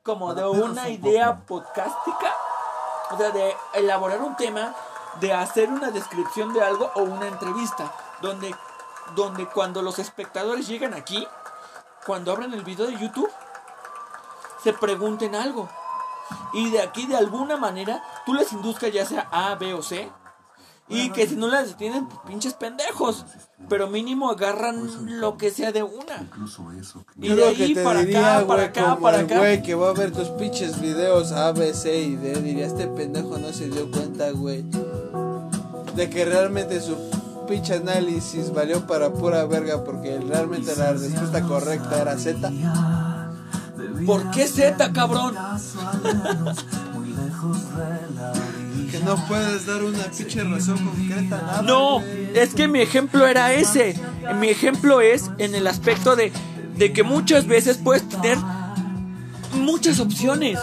como 0.03 0.35
de 0.35 0.49
una 0.49 0.89
idea 0.89 1.45
podcástica, 1.45 2.35
o 3.11 3.19
sea, 3.19 3.31
de 3.31 3.55
elaborar 3.75 4.23
un 4.23 4.35
tema, 4.35 4.75
de 5.21 5.33
hacer 5.33 5.71
una 5.71 5.91
descripción 5.91 6.53
de 6.53 6.63
algo 6.63 6.91
o 6.95 7.03
una 7.03 7.29
entrevista, 7.29 7.93
donde 8.21 8.55
donde 9.15 9.47
cuando 9.47 9.83
los 9.83 9.99
espectadores 9.99 10.67
llegan 10.67 10.95
aquí, 10.95 11.27
cuando 12.07 12.33
abren 12.33 12.53
el 12.55 12.65
video 12.65 12.87
de 12.87 12.99
YouTube, 12.99 13.31
se 14.63 14.73
pregunten 14.73 15.35
algo. 15.35 15.69
Y 16.53 16.71
de 16.71 16.81
aquí 16.81 17.07
de 17.07 17.17
alguna 17.17 17.57
manera 17.57 18.03
tú 18.25 18.35
les 18.35 18.53
induzcas 18.53 18.93
ya 18.93 19.05
sea 19.05 19.29
A, 19.31 19.55
B 19.57 19.75
o 19.75 19.83
C. 19.83 20.11
Y 20.89 21.11
que 21.11 21.27
si 21.27 21.37
no 21.37 21.47
las 21.47 21.69
detienen, 21.69 22.07
pues, 22.07 22.21
pinches 22.27 22.55
pendejos. 22.55 23.25
Pero 23.69 23.89
mínimo 23.89 24.31
agarran 24.31 25.21
lo 25.21 25.37
que 25.39 25.51
sea 25.51 25.73
de 25.73 25.83
una. 25.83 26.29
Y 27.21 27.29
de 27.29 27.45
ahí 27.45 27.75
para 27.75 28.01
acá, 28.01 28.47
para 28.47 28.63
acá, 28.65 28.99
para 29.01 29.19
acá. 29.21 29.39
Güey, 29.39 29.63
que 29.63 29.75
va 29.75 29.91
a 29.91 29.93
ver 29.93 30.13
tus 30.13 30.29
pinches 30.29 30.81
videos 30.81 31.33
A, 31.33 31.53
B, 31.53 31.73
C 31.73 32.01
y 32.01 32.17
D. 32.17 32.41
Diría, 32.43 32.67
este 32.67 32.87
pendejo 32.87 33.39
no 33.39 33.53
se 33.53 33.69
dio 33.69 33.91
cuenta, 33.91 34.31
güey. 34.31 34.65
De 35.97 36.11
que 36.11 36.25
realmente 36.25 36.81
su 36.81 36.97
pinche 37.47 37.75
análisis 37.75 38.53
valió 38.53 38.87
para 38.87 39.13
pura 39.13 39.45
verga 39.47 39.85
porque 39.85 40.19
realmente 40.19 40.75
la 40.77 40.93
respuesta 40.93 41.43
correcta 41.43 42.01
era 42.01 42.19
Z. 42.19 42.51
¿Por 44.07 44.31
qué 44.31 44.47
Z, 44.47 44.93
cabrón? 44.93 45.35
que 47.43 48.42
no 49.05 49.17
puedes 49.27 49.67
dar 49.67 49.83
una 49.83 50.05
pinche 50.05 50.43
razón 50.45 50.79
concreta 50.85 51.43
nada. 51.43 51.63
No, 51.63 52.01
es 52.35 52.55
que 52.55 52.69
mi 52.69 52.81
ejemplo 52.81 53.27
era 53.27 53.53
ese. 53.53 53.99
Mi 54.39 54.49
ejemplo 54.49 55.01
es 55.01 55.31
en 55.39 55.55
el 55.55 55.67
aspecto 55.67 56.17
de, 56.17 56.33
de 56.77 56.93
que 56.93 57.03
muchas 57.03 57.47
veces 57.47 57.79
puedes 57.79 58.09
tener 58.09 58.39
muchas 59.55 60.01
opciones. 60.01 60.59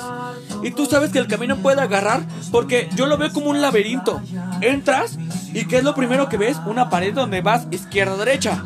Y 0.63 0.71
tú 0.71 0.85
sabes 0.85 1.11
que 1.11 1.19
el 1.19 1.27
camino 1.27 1.57
puede 1.57 1.81
agarrar 1.81 2.23
porque 2.51 2.89
yo 2.95 3.05
lo 3.05 3.17
veo 3.17 3.31
como 3.31 3.49
un 3.49 3.61
laberinto. 3.61 4.21
Entras 4.61 5.17
y 5.53 5.65
¿qué 5.65 5.77
es 5.77 5.83
lo 5.83 5.95
primero 5.95 6.29
que 6.29 6.37
ves? 6.37 6.57
Una 6.65 6.89
pared 6.89 7.13
donde 7.13 7.41
vas 7.41 7.67
izquierda-derecha. 7.71 8.63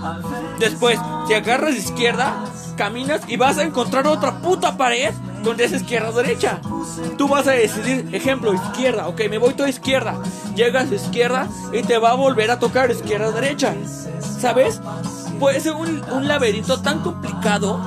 Después, 0.60 1.00
si 1.28 1.34
agarras 1.34 1.76
izquierda, 1.76 2.46
caminas 2.78 3.22
y 3.28 3.38
vas 3.38 3.58
a 3.58 3.64
encontrar 3.64 4.08
otra 4.08 4.40
puta 4.42 4.78
pared 4.78 5.14
donde 5.44 5.66
es 5.66 5.74
izquierda-derecha. 5.74 6.60
Tú 7.18 7.28
vas 7.28 7.48
a 7.48 7.52
decidir, 7.52 8.10
ejemplo, 8.14 8.54
izquierda. 8.54 9.08
Ok, 9.08 9.22
me 9.30 9.38
voy 9.38 9.54
toda 9.54 9.70
izquierda. 9.70 10.22
Llegas 10.56 10.92
a 10.92 10.96
izquierda 10.96 11.48
y 11.72 11.84
te 11.84 11.98
va 11.98 12.12
a 12.12 12.16
volver 12.16 12.52
a 12.52 12.60
tocar 12.60 12.90
izquierda-derecha. 12.92 13.76
¿Sabes? 14.40 14.82
Puede 15.40 15.60
ser 15.60 15.74
un, 15.74 16.02
un 16.12 16.28
laberinto 16.28 16.82
tan 16.82 17.02
complicado 17.02 17.80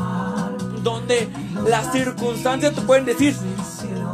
donde 0.82 1.28
las 1.68 1.90
circunstancias 1.92 2.74
te 2.74 2.80
pueden 2.82 3.04
decir, 3.04 3.34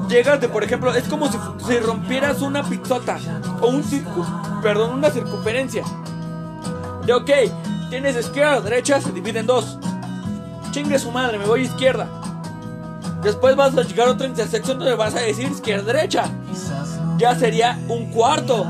llegas 0.08 0.40
de, 0.40 0.48
por 0.48 0.64
ejemplo, 0.64 0.94
es 0.94 1.04
como 1.04 1.30
si, 1.30 1.38
si 1.66 1.78
rompieras 1.78 2.40
una 2.40 2.62
pizzota 2.62 3.18
o 3.60 3.68
un 3.68 3.84
circo, 3.84 4.26
perdón, 4.62 4.94
una 4.98 5.10
circunferencia. 5.10 5.84
De 7.04 7.12
ok, 7.12 7.30
tienes 7.90 8.16
izquierda, 8.16 8.60
derecha, 8.60 9.00
se 9.00 9.12
divide 9.12 9.40
en 9.40 9.46
dos. 9.46 9.78
Chingue 10.70 10.98
su 10.98 11.10
madre, 11.10 11.38
me 11.38 11.44
voy 11.44 11.60
a 11.60 11.64
izquierda. 11.64 12.08
Después 13.22 13.56
vas 13.56 13.76
a 13.76 13.82
llegar 13.82 14.08
a 14.08 14.12
otra 14.12 14.26
intersección 14.26 14.78
donde 14.78 14.94
vas 14.94 15.14
a 15.14 15.20
decir 15.20 15.48
izquierda, 15.50 15.92
derecha. 15.92 16.24
Ya 17.18 17.34
sería 17.36 17.78
un 17.88 18.10
cuarto. 18.10 18.66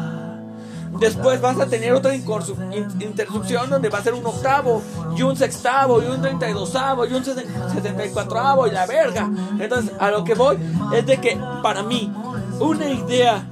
Después 1.00 1.40
vas 1.40 1.58
a 1.58 1.66
tener 1.66 1.94
otra 1.94 2.14
intersección 2.14 3.70
donde 3.70 3.88
va 3.88 3.98
a 3.98 4.02
ser 4.02 4.12
un 4.12 4.26
octavo, 4.26 4.82
y 5.16 5.22
un 5.22 5.34
sextavo, 5.36 6.02
y 6.02 6.06
un 6.06 6.20
treinta 6.20 6.48
y 6.48 6.52
dosavo, 6.52 7.06
y 7.06 7.14
un 7.14 7.24
setenta 7.24 8.04
y 8.04 8.10
cuatroavo, 8.10 8.66
y 8.66 8.70
la 8.72 8.86
verga. 8.86 9.28
Entonces, 9.58 9.92
a 9.98 10.10
lo 10.10 10.22
que 10.22 10.34
voy 10.34 10.58
es 10.94 11.06
de 11.06 11.16
que 11.18 11.40
para 11.62 11.82
mí, 11.82 12.12
una 12.60 12.90
idea 12.90 13.46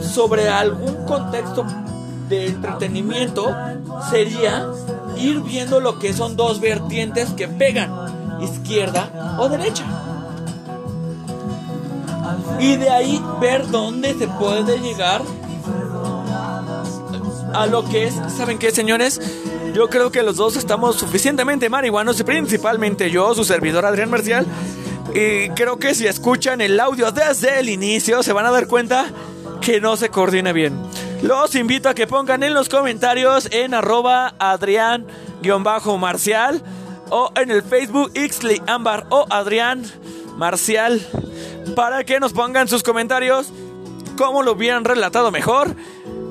sobre 0.00 0.48
algún 0.48 1.04
contexto 1.04 1.66
de 2.28 2.46
entretenimiento 2.46 3.54
sería 4.10 4.66
ir 5.18 5.42
viendo 5.42 5.80
lo 5.80 5.98
que 5.98 6.14
son 6.14 6.34
dos 6.34 6.60
vertientes 6.60 7.30
que 7.34 7.46
pegan, 7.46 7.92
izquierda 8.40 9.36
o 9.38 9.48
derecha. 9.50 9.84
Y 12.60 12.76
de 12.76 12.90
ahí 12.90 13.22
ver 13.40 13.66
dónde 13.68 14.14
se 14.14 14.28
puede 14.28 14.78
llegar 14.78 15.22
a 17.54 17.66
lo 17.66 17.84
que 17.84 18.04
es, 18.04 18.14
¿saben 18.36 18.58
qué, 18.58 18.70
señores? 18.70 19.20
Yo 19.74 19.88
creo 19.88 20.10
que 20.10 20.22
los 20.22 20.36
dos 20.36 20.56
estamos 20.56 20.96
suficientemente 20.96 21.68
marihuanos, 21.68 22.18
y 22.20 22.24
principalmente 22.24 23.10
yo, 23.10 23.34
su 23.34 23.44
servidor 23.44 23.86
Adrián 23.86 24.10
Marcial. 24.10 24.46
Y 25.14 25.48
creo 25.50 25.78
que 25.78 25.94
si 25.94 26.06
escuchan 26.06 26.60
el 26.60 26.78
audio 26.80 27.12
desde 27.12 27.60
el 27.60 27.68
inicio, 27.68 28.22
se 28.22 28.32
van 28.32 28.46
a 28.46 28.50
dar 28.50 28.66
cuenta 28.66 29.06
que 29.60 29.80
no 29.80 29.96
se 29.96 30.10
coordina 30.10 30.52
bien. 30.52 30.74
Los 31.22 31.54
invito 31.54 31.88
a 31.88 31.94
que 31.94 32.06
pongan 32.06 32.42
en 32.42 32.52
los 32.54 32.68
comentarios 32.68 33.48
en 33.50 33.74
arroba 33.74 34.34
Adrián-Marcial 34.38 36.62
o 37.10 37.30
en 37.36 37.50
el 37.50 37.62
Facebook 37.62 38.12
Ixley 38.14 38.62
Ámbar 38.66 39.06
o 39.10 39.26
Adrián 39.30 39.84
Marcial 40.36 41.00
para 41.74 42.04
que 42.04 42.20
nos 42.20 42.32
pongan 42.32 42.68
sus 42.68 42.82
comentarios 42.82 43.52
cómo 44.16 44.42
lo 44.42 44.52
hubieran 44.52 44.84
relatado 44.84 45.30
mejor. 45.30 45.74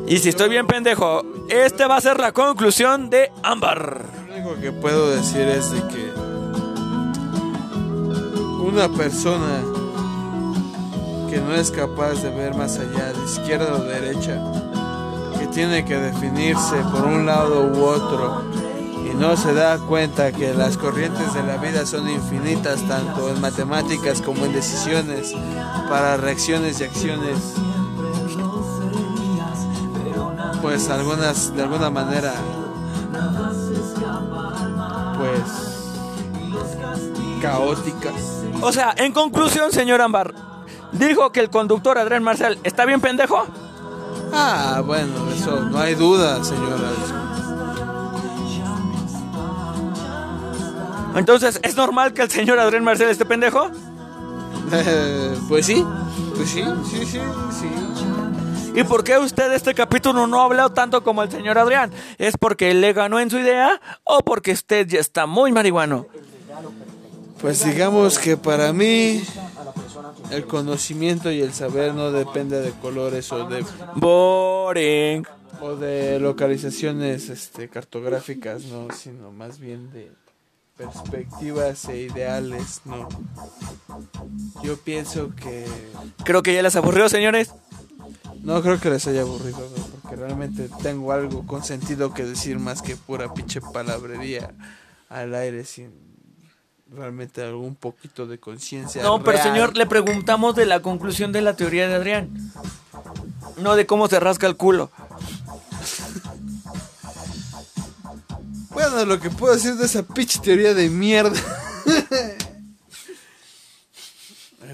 Y 0.07 0.19
si 0.19 0.29
estoy 0.29 0.49
bien 0.49 0.67
pendejo, 0.67 1.23
este 1.49 1.85
va 1.85 1.97
a 1.97 2.01
ser 2.01 2.19
la 2.19 2.31
conclusión 2.31 3.09
de 3.09 3.31
Ámbar. 3.41 4.05
Lo 4.27 4.35
único 4.35 4.61
que 4.61 4.71
puedo 4.71 5.09
decir 5.09 5.41
es 5.41 5.71
de 5.71 5.79
que 5.87 6.11
una 8.61 8.89
persona 8.89 9.61
que 11.29 11.37
no 11.39 11.53
es 11.55 11.71
capaz 11.71 12.21
de 12.21 12.29
ver 12.29 12.55
más 12.55 12.77
allá 12.77 13.11
de 13.13 13.25
izquierda 13.25 13.75
o 13.75 13.83
derecha, 13.83 14.41
que 15.39 15.47
tiene 15.47 15.83
que 15.83 15.97
definirse 15.97 16.75
por 16.91 17.05
un 17.05 17.25
lado 17.25 17.65
u 17.73 17.83
otro 17.83 18.43
y 19.03 19.13
no 19.15 19.35
se 19.37 19.53
da 19.53 19.77
cuenta 19.77 20.31
que 20.31 20.53
las 20.53 20.77
corrientes 20.77 21.33
de 21.33 21.43
la 21.43 21.57
vida 21.57 21.85
son 21.85 22.09
infinitas 22.09 22.81
tanto 22.87 23.29
en 23.29 23.41
matemáticas 23.41 24.21
como 24.21 24.45
en 24.45 24.53
decisiones 24.53 25.33
para 25.89 26.17
reacciones 26.17 26.79
y 26.79 26.83
acciones 26.85 27.37
pues 30.61 30.89
algunas 30.89 31.53
de 31.55 31.61
alguna 31.63 31.89
manera 31.89 32.33
pues 35.17 35.41
caóticas 37.41 38.13
O 38.61 38.71
sea, 38.71 38.93
en 38.95 39.11
conclusión, 39.11 39.71
señor 39.73 39.99
Ámbar, 40.01 40.33
dijo 40.93 41.31
que 41.31 41.41
el 41.41 41.49
conductor 41.49 41.97
Adrián 41.97 42.23
Marcial 42.23 42.57
está 42.63 42.85
bien 42.85 43.01
pendejo. 43.01 43.45
ah 44.31 44.81
bueno 44.85 45.13
eso 45.35 45.59
no 45.59 45.77
hay 45.79 45.95
duda 45.95 46.41
señora 46.43 47.22
Entonces, 51.15 51.59
¿es 51.63 51.75
normal 51.75 52.13
que 52.13 52.23
el 52.23 52.31
señor 52.31 52.59
Adrián 52.59 52.83
Marcial 52.83 53.09
esté 53.09 53.25
pendejo? 53.25 53.69
Eh, 54.75 55.37
pues 55.49 55.67
sí 55.67 55.85
pues 56.35 56.49
sí 56.49 56.63
sí 56.89 57.05
sí 57.05 57.19
sí 57.51 57.69
¿Y 58.75 58.83
por 58.85 59.03
qué 59.03 59.19
usted 59.19 59.53
este 59.53 59.75
capítulo 59.75 60.25
no 60.25 60.41
ha 60.41 60.45
hablado 60.45 60.71
tanto 60.71 61.03
como 61.03 61.21
el 61.21 61.29
señor 61.29 61.59
Adrián? 61.59 61.91
¿Es 62.17 62.37
porque 62.37 62.71
él 62.71 62.81
le 62.81 62.91
ganó 62.91 63.19
en 63.19 63.29
su 63.29 63.37
idea 63.37 63.79
o 64.03 64.21
porque 64.21 64.51
usted 64.51 64.87
ya 64.87 64.99
está 64.99 65.27
muy 65.27 65.51
marihuano? 65.51 66.07
pues 67.39 67.65
digamos 67.65 68.19
que 68.19 68.37
para 68.37 68.71
mí 68.71 69.21
el 70.31 70.45
conocimiento 70.45 71.29
y 71.29 71.41
el 71.41 71.53
saber 71.53 71.93
no 71.93 72.09
depende 72.09 72.61
de 72.61 72.71
colores 72.71 73.31
o 73.33 73.47
de 73.49 73.65
Boring. 73.95 75.27
o 75.61 75.75
de 75.75 76.21
localizaciones 76.21 77.29
este, 77.29 77.67
cartográficas, 77.67 78.63
no, 78.63 78.87
sino 78.91 79.33
más 79.33 79.59
bien 79.59 79.91
de 79.91 80.09
perspectivas 80.77 81.85
e 81.89 81.97
ideales, 82.01 82.81
no. 82.85 83.07
Yo 84.63 84.77
pienso 84.77 85.31
que 85.35 85.65
Creo 86.23 86.41
que 86.43 86.53
ya 86.53 86.61
les 86.63 86.75
aburrió, 86.75 87.09
señores. 87.09 87.51
no 88.41 88.61
creo 88.61 88.79
que 88.79 88.89
les 88.89 89.05
haya 89.07 89.21
aburrido, 89.21 89.67
porque 90.01 90.15
realmente 90.15 90.69
tengo 90.81 91.11
algo 91.11 91.45
con 91.45 91.63
sentido 91.63 92.13
que 92.13 92.23
decir 92.25 92.59
más 92.59 92.81
que 92.81 92.95
pura 92.95 93.33
pinche 93.33 93.61
palabrería 93.61 94.51
al 95.09 95.33
aire 95.35 95.63
sin 95.65 95.91
realmente 96.91 97.41
algún 97.41 97.75
poquito 97.75 98.25
de 98.27 98.39
conciencia. 98.39 99.01
No, 99.03 99.23
pero 99.23 99.41
señor, 99.41 99.75
le 99.75 99.85
preguntamos 99.85 100.55
de 100.55 100.65
la 100.65 100.81
conclusión 100.81 101.31
de 101.31 101.41
la 101.41 101.55
teoría 101.55 101.87
de 101.87 101.95
Adrián. 101.95 102.51
No 103.57 103.75
de 103.75 103.85
cómo 103.85 104.07
se 104.07 104.19
rasca 104.19 104.47
el 104.47 104.55
culo. 104.57 104.91
Bueno, 108.73 109.05
lo 109.05 109.19
que 109.19 109.29
puedo 109.29 109.53
decir 109.53 109.75
de 109.75 109.85
esa 109.85 110.03
pinche 110.03 110.39
teoría 110.39 110.73
de 110.73 110.89
mierda. 110.89 111.39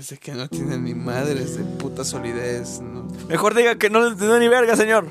de 0.09 0.17
que 0.17 0.31
no 0.31 0.47
tiene 0.47 0.77
ni 0.77 0.95
madres 0.95 1.57
de 1.57 1.63
puta 1.63 2.05
solidez, 2.05 2.79
¿no? 2.79 3.07
Mejor 3.27 3.53
diga 3.53 3.75
que 3.75 3.89
no 3.89 3.99
le 3.99 4.07
entendió 4.07 4.39
ni 4.39 4.47
verga, 4.47 4.77
señor. 4.77 5.07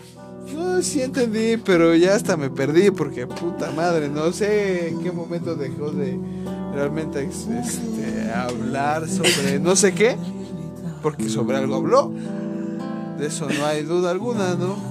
No, 0.54 0.80
sí 0.80 1.02
entendí, 1.02 1.58
pero 1.58 1.94
ya 1.94 2.14
hasta 2.14 2.38
me 2.38 2.48
perdí 2.48 2.90
porque 2.90 3.26
puta 3.26 3.70
madre, 3.72 4.08
no 4.08 4.32
sé 4.32 4.88
en 4.88 5.02
qué 5.02 5.12
momento 5.12 5.56
dejó 5.56 5.90
de 5.90 6.18
realmente 6.72 7.22
este, 7.22 8.32
hablar 8.32 9.08
sobre 9.08 9.58
no 9.58 9.76
sé 9.76 9.92
qué, 9.92 10.16
porque 11.02 11.28
sobre 11.28 11.58
algo 11.58 11.76
habló. 11.76 12.10
De 13.18 13.26
eso 13.26 13.46
no 13.46 13.66
hay 13.66 13.82
duda 13.82 14.10
alguna, 14.10 14.54
¿no? 14.54 14.87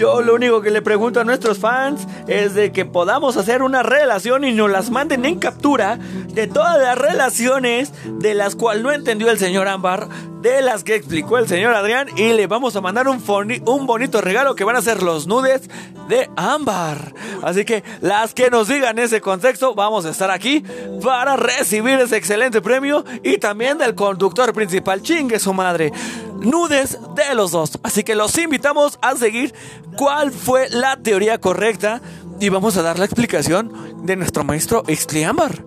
Yo 0.00 0.22
lo 0.22 0.34
único 0.34 0.62
que 0.62 0.70
le 0.70 0.80
pregunto 0.80 1.20
a 1.20 1.24
nuestros 1.24 1.58
fans 1.58 2.08
es 2.26 2.54
de 2.54 2.72
que 2.72 2.86
podamos 2.86 3.36
hacer 3.36 3.60
una 3.60 3.82
relación 3.82 4.44
y 4.44 4.52
nos 4.52 4.70
las 4.70 4.90
manden 4.90 5.26
en 5.26 5.38
captura 5.38 5.98
de 6.32 6.46
todas 6.46 6.80
las 6.80 6.96
relaciones 6.96 7.92
de 8.06 8.32
las 8.32 8.56
cuales 8.56 8.82
no 8.82 8.92
entendió 8.92 9.30
el 9.30 9.38
señor 9.38 9.68
Ámbar, 9.68 10.08
de 10.40 10.62
las 10.62 10.84
que 10.84 10.94
explicó 10.94 11.36
el 11.36 11.48
señor 11.48 11.74
Adrián 11.74 12.08
y 12.16 12.32
le 12.32 12.46
vamos 12.46 12.76
a 12.76 12.80
mandar 12.80 13.08
un, 13.08 13.22
un 13.66 13.86
bonito 13.86 14.22
regalo 14.22 14.54
que 14.54 14.64
van 14.64 14.76
a 14.76 14.80
ser 14.80 15.02
los 15.02 15.26
nudes 15.26 15.68
de 16.08 16.30
Ámbar. 16.34 17.12
Así 17.42 17.66
que 17.66 17.84
las 18.00 18.32
que 18.32 18.48
nos 18.48 18.68
digan 18.68 18.98
ese 18.98 19.20
contexto, 19.20 19.74
vamos 19.74 20.06
a 20.06 20.10
estar 20.12 20.30
aquí 20.30 20.64
para 21.04 21.36
recibir 21.36 21.98
ese 21.98 22.16
excelente 22.16 22.62
premio 22.62 23.04
y 23.22 23.36
también 23.36 23.76
del 23.76 23.94
conductor 23.94 24.54
principal, 24.54 25.02
chingue 25.02 25.38
su 25.38 25.52
madre. 25.52 25.92
Nudes 26.40 26.98
de 27.14 27.34
los 27.34 27.50
dos. 27.50 27.78
Así 27.82 28.02
que 28.04 28.14
los 28.14 28.36
invitamos 28.38 28.98
a 29.02 29.16
seguir 29.16 29.54
cuál 29.96 30.32
fue 30.32 30.68
la 30.70 30.96
teoría 30.96 31.38
correcta 31.38 32.00
y 32.40 32.48
vamos 32.48 32.76
a 32.76 32.82
dar 32.82 32.98
la 32.98 33.04
explicación 33.04 33.72
de 34.04 34.16
nuestro 34.16 34.44
maestro 34.44 34.82
Ámbar. 35.28 35.64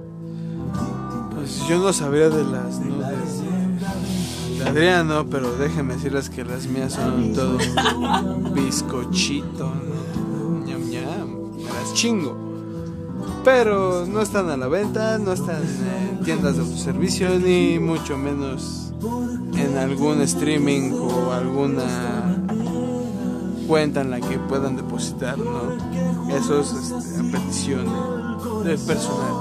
Pues 1.33 1.67
yo 1.67 1.77
no 1.79 1.93
sabría 1.93 2.29
de 2.29 2.43
las 2.43 2.79
nudes 2.79 3.43
de 4.71 5.03
¿no? 5.03 5.25
Pero 5.29 5.55
déjenme 5.57 5.95
decirles 5.95 6.29
que 6.29 6.43
las 6.45 6.65
mías 6.67 6.93
son 6.93 7.33
todo 7.33 7.57
un 7.57 8.53
bizcochito, 8.53 9.65
¿no? 9.65 10.65
Ñam. 10.65 11.57
Me 11.57 11.63
las 11.63 11.93
chingo. 11.93 12.37
Pero 13.43 14.05
no 14.05 14.21
están 14.21 14.49
a 14.49 14.57
la 14.57 14.67
venta, 14.67 15.17
no 15.17 15.33
están 15.33 15.61
en 15.61 16.23
tiendas 16.23 16.55
de 16.55 16.61
autoservicio, 16.61 17.29
ni 17.39 17.77
mucho 17.79 18.17
menos 18.17 18.93
en 19.73 19.79
algún 19.79 20.21
streaming 20.21 20.91
o 20.93 21.31
alguna 21.31 22.35
cuenta 23.67 24.01
en 24.01 24.11
la 24.11 24.19
que 24.19 24.37
puedan 24.37 24.75
depositar, 24.75 25.37
¿no? 25.37 25.73
Eso 26.35 26.59
es 26.61 26.71
este, 26.73 27.19
a 27.19 27.31
petición 27.31 27.85
de- 28.63 28.69
del 28.69 28.79
personal. 28.79 29.33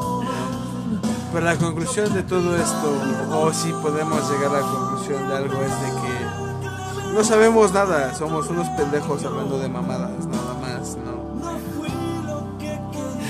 Pero 1.33 1.45
la 1.45 1.57
conclusión 1.57 2.13
de 2.15 2.23
todo 2.23 2.57
esto, 2.57 2.93
o 3.35 3.53
si 3.53 3.73
podemos 3.73 4.31
llegar 4.31 4.55
a 4.57 4.61
la 4.61 4.67
conclusión 4.67 5.29
de 5.29 5.37
algo, 5.37 5.55
es 5.63 5.71
de 5.81 6.01
que 6.01 7.15
no 7.15 7.25
sabemos 7.25 7.73
nada, 7.73 8.15
somos 8.15 8.49
unos 8.49 8.69
pendejos 8.71 9.25
hablando 9.25 9.59
de 9.59 9.69
mamadas, 9.69 10.27
nada 10.27 10.55
más, 10.61 10.97
¿no? 10.97 11.13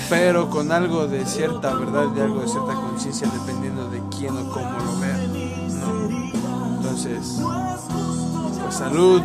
Pero 0.09 0.51
con 0.51 0.71
algo 0.73 1.07
de 1.07 1.25
cierta 1.27 1.75
verdad 1.75 2.07
y 2.17 2.21
algo 2.21 2.41
de 2.43 2.49
cierta 2.49 2.75
conciencia, 2.75 3.29
dependiendo 3.33 3.89
de 3.89 4.01
quién 4.17 4.37
o 4.37 4.51
cómo 4.51 4.71
lo 4.79 5.01
vea, 5.01 5.17
¿no? 5.81 6.42
Entonces, 6.93 7.39
pues 8.61 8.75
salud, 8.75 9.23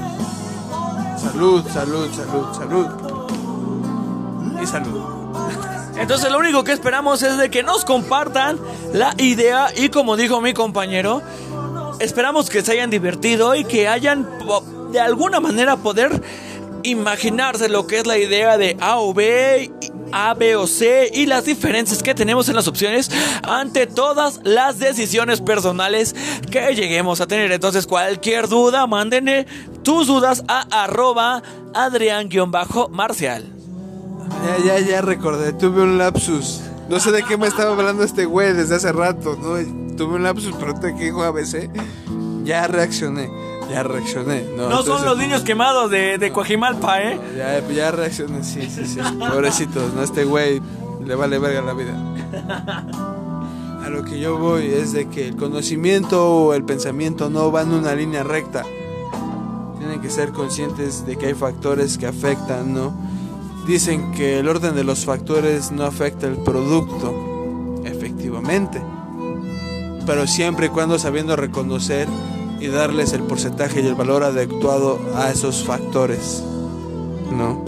salud, 1.17 1.65
salud, 1.69 2.07
salud, 2.13 2.45
salud. 2.55 2.87
Y 4.63 4.65
salud. 4.65 5.01
Entonces 5.97 6.31
lo 6.31 6.37
único 6.37 6.63
que 6.63 6.71
esperamos 6.71 7.23
es 7.23 7.37
de 7.37 7.51
que 7.51 7.63
nos 7.63 7.83
compartan 7.83 8.57
la 8.93 9.13
idea 9.17 9.67
y 9.75 9.89
como 9.89 10.15
dijo 10.15 10.39
mi 10.39 10.53
compañero, 10.53 11.21
esperamos 11.99 12.49
que 12.49 12.61
se 12.61 12.71
hayan 12.71 12.89
divertido 12.89 13.53
y 13.53 13.65
que 13.65 13.89
hayan 13.89 14.25
de 14.93 15.01
alguna 15.01 15.41
manera 15.41 15.75
poder 15.75 16.23
imaginarse 16.83 17.67
lo 17.67 17.85
que 17.85 17.99
es 17.99 18.07
la 18.07 18.17
idea 18.17 18.57
de 18.57 18.77
A 18.79 18.99
o 18.99 19.13
B, 19.13 19.69
A, 20.17 20.33
B 20.33 20.55
o 20.55 20.65
C 20.65 21.11
y 21.13 21.25
las 21.27 21.45
diferencias 21.45 22.01
que 22.01 22.15
tenemos 22.15 22.49
en 22.49 22.55
las 22.55 22.67
opciones 22.67 23.11
ante 23.43 23.85
todas 23.85 24.39
las 24.43 24.79
decisiones 24.79 25.41
personales 25.41 26.15
que 26.49 26.73
lleguemos 26.73 27.21
a 27.21 27.27
tener. 27.27 27.51
Entonces 27.51 27.85
cualquier 27.85 28.47
duda, 28.47 28.87
mándenle 28.87 29.45
tus 29.83 30.07
dudas 30.07 30.43
a 30.47 30.83
arroba 30.83 31.43
adrián-marcial. 31.73 33.45
Ya, 34.43 34.57
ya, 34.65 34.79
ya 34.79 35.01
recordé, 35.01 35.53
tuve 35.53 35.83
un 35.83 35.97
lapsus. 35.97 36.61
No 36.89 36.99
sé 36.99 37.11
de 37.11 37.23
qué 37.23 37.37
me 37.37 37.47
estaba 37.47 37.73
hablando 37.73 38.03
este 38.03 38.25
güey 38.25 38.53
desde 38.53 38.75
hace 38.75 38.91
rato. 38.91 39.35
Tuve 39.35 40.15
un 40.15 40.23
lapsus, 40.23 40.55
pero 40.59 40.73
te 40.73 40.95
que 40.95 41.05
dijo 41.05 41.23
ABC. 41.23 41.69
Ya 42.43 42.65
reaccioné, 42.67 43.29
ya 43.69 43.83
reaccioné. 43.83 44.45
No, 44.55 44.69
No 44.69 44.83
son 44.83 45.05
los 45.05 45.17
niños 45.17 45.41
quemados 45.43 45.89
de, 45.91 46.17
de 46.17 46.31
Coajimalpa, 46.31 47.01
¿eh? 47.01 47.19
Ya, 47.37 47.59
ya 47.67 47.91
reaccioné, 47.91 48.43
sí, 48.43 48.69
sí, 48.69 48.85
sí. 48.85 48.99
Pobrecitos, 49.19 49.93
¿no? 49.93 50.03
Este 50.03 50.23
güey 50.23 50.61
le 51.05 51.15
vale 51.15 51.39
verga 51.39 51.61
la 51.61 51.73
vida. 51.73 51.93
A 53.85 53.89
lo 53.89 54.03
que 54.03 54.19
yo 54.19 54.37
voy 54.37 54.65
es 54.65 54.91
de 54.91 55.07
que 55.07 55.27
el 55.27 55.37
conocimiento 55.37 56.29
o 56.29 56.53
el 56.53 56.63
pensamiento 56.63 57.29
no 57.29 57.51
van 57.51 57.71
en 57.71 57.79
una 57.79 57.95
línea 57.95 58.23
recta. 58.23 58.63
Tienen 59.77 60.01
que 60.01 60.09
ser 60.09 60.31
conscientes 60.31 61.05
de 61.05 61.15
que 61.15 61.27
hay 61.27 61.33
factores 61.33 61.97
que 61.97 62.05
afectan, 62.07 62.73
¿no? 62.73 62.93
Dicen 63.65 64.11
que 64.11 64.39
el 64.39 64.49
orden 64.49 64.75
de 64.75 64.83
los 64.83 65.05
factores 65.05 65.71
no 65.71 65.83
afecta 65.85 66.27
el 66.27 66.37
producto, 66.37 67.81
efectivamente. 67.85 68.81
Pero 70.05 70.27
siempre 70.27 70.65
y 70.65 70.69
cuando 70.69 70.99
sabiendo 70.99 71.35
reconocer 71.35 72.07
y 72.59 72.67
darles 72.67 73.13
el 73.13 73.21
porcentaje 73.23 73.81
y 73.81 73.87
el 73.87 73.95
valor 73.95 74.23
adecuado 74.23 74.99
a 75.15 75.29
esos 75.31 75.63
factores. 75.63 76.43
¿No? 77.31 77.63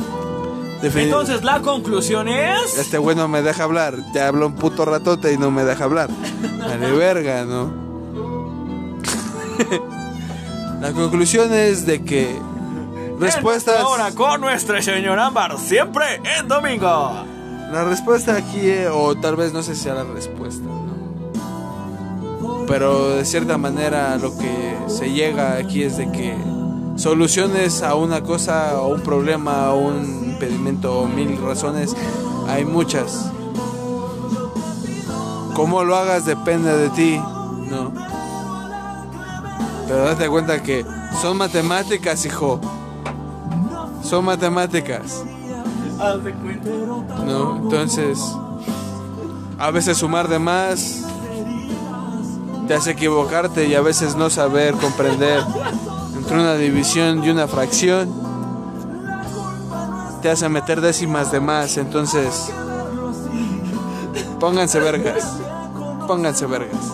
Defini- 0.82 1.04
Entonces 1.04 1.44
la 1.44 1.62
conclusión 1.62 2.28
es... 2.30 2.78
este 2.78 2.98
güey 2.98 3.16
no 3.16 3.28
me 3.28 3.42
deja 3.42 3.64
hablar. 3.66 3.96
Ya 4.14 4.28
habló 4.28 4.48
un 4.48 4.56
puto 4.56 4.86
ratote 4.86 5.34
y 5.34 5.38
no 5.38 5.52
me 5.52 5.64
deja 5.64 5.84
hablar. 5.84 6.10
Vale, 6.60 6.92
verga, 6.94 7.46
¿no? 7.46 7.74
La 10.82 10.92
conclusión 10.94 11.54
es 11.54 11.86
de 11.86 12.04
que 12.06 12.34
respuestas. 13.20 13.82
Ahora 13.82 14.12
con 14.14 14.40
nuestra 14.40 14.82
señora 14.82 15.26
Ámbar, 15.28 15.58
siempre 15.60 16.22
en 16.40 16.48
domingo. 16.48 17.26
La 17.72 17.84
respuesta 17.84 18.36
aquí, 18.38 18.62
eh, 18.62 18.88
o 18.88 19.14
tal 19.16 19.36
vez 19.36 19.52
no 19.52 19.62
sé 19.62 19.76
si 19.76 19.84
sea 19.84 19.96
la 19.96 20.06
respuesta. 20.06 20.64
Pero 22.70 23.16
de 23.16 23.26
cierta 23.26 23.58
manera 23.58 24.16
lo 24.18 24.38
que 24.38 24.78
se 24.88 25.12
llega 25.12 25.56
aquí 25.56 25.82
es 25.82 25.98
de 25.98 26.12
que 26.12 26.38
soluciones 26.98 27.82
a 27.82 27.96
una 27.96 28.22
cosa 28.22 28.80
o 28.80 28.94
un 28.94 29.02
problema 29.02 29.74
o 29.74 29.88
un 29.88 30.34
impedimento 30.34 31.00
o 31.00 31.08
mil 31.08 31.36
razones, 31.42 31.96
hay 32.48 32.66
muchas. 32.66 33.32
Cómo 35.56 35.84
lo 35.84 35.96
hagas 35.96 36.26
depende 36.26 36.72
de 36.78 36.90
ti, 36.90 37.18
¿no? 37.18 37.92
Pero 39.88 40.04
date 40.04 40.30
cuenta 40.30 40.62
que 40.62 40.86
son 41.24 41.38
matemáticas, 41.38 42.24
hijo. 42.28 42.62
Son 44.04 44.24
matemáticas. 44.24 45.24
¿no? 47.26 47.58
Entonces, 47.58 48.20
a 49.58 49.72
veces 49.72 49.98
sumar 49.98 50.28
de 50.28 50.38
más 50.38 51.09
te 52.70 52.76
hace 52.76 52.92
equivocarte 52.92 53.66
y 53.66 53.74
a 53.74 53.82
veces 53.82 54.16
no 54.16 54.30
saber 54.30 54.76
comprender 54.76 55.44
entre 56.16 56.36
una 56.36 56.54
división 56.54 57.24
y 57.24 57.32
una 57.32 57.48
fracción 57.48 58.14
te 60.22 60.30
hace 60.30 60.48
meter 60.50 60.80
décimas 60.80 61.32
de 61.32 61.40
más. 61.40 61.78
Entonces, 61.78 62.52
pónganse 64.40 64.80
vergas, 64.80 65.40
pónganse 66.06 66.46
vergas. 66.46 66.94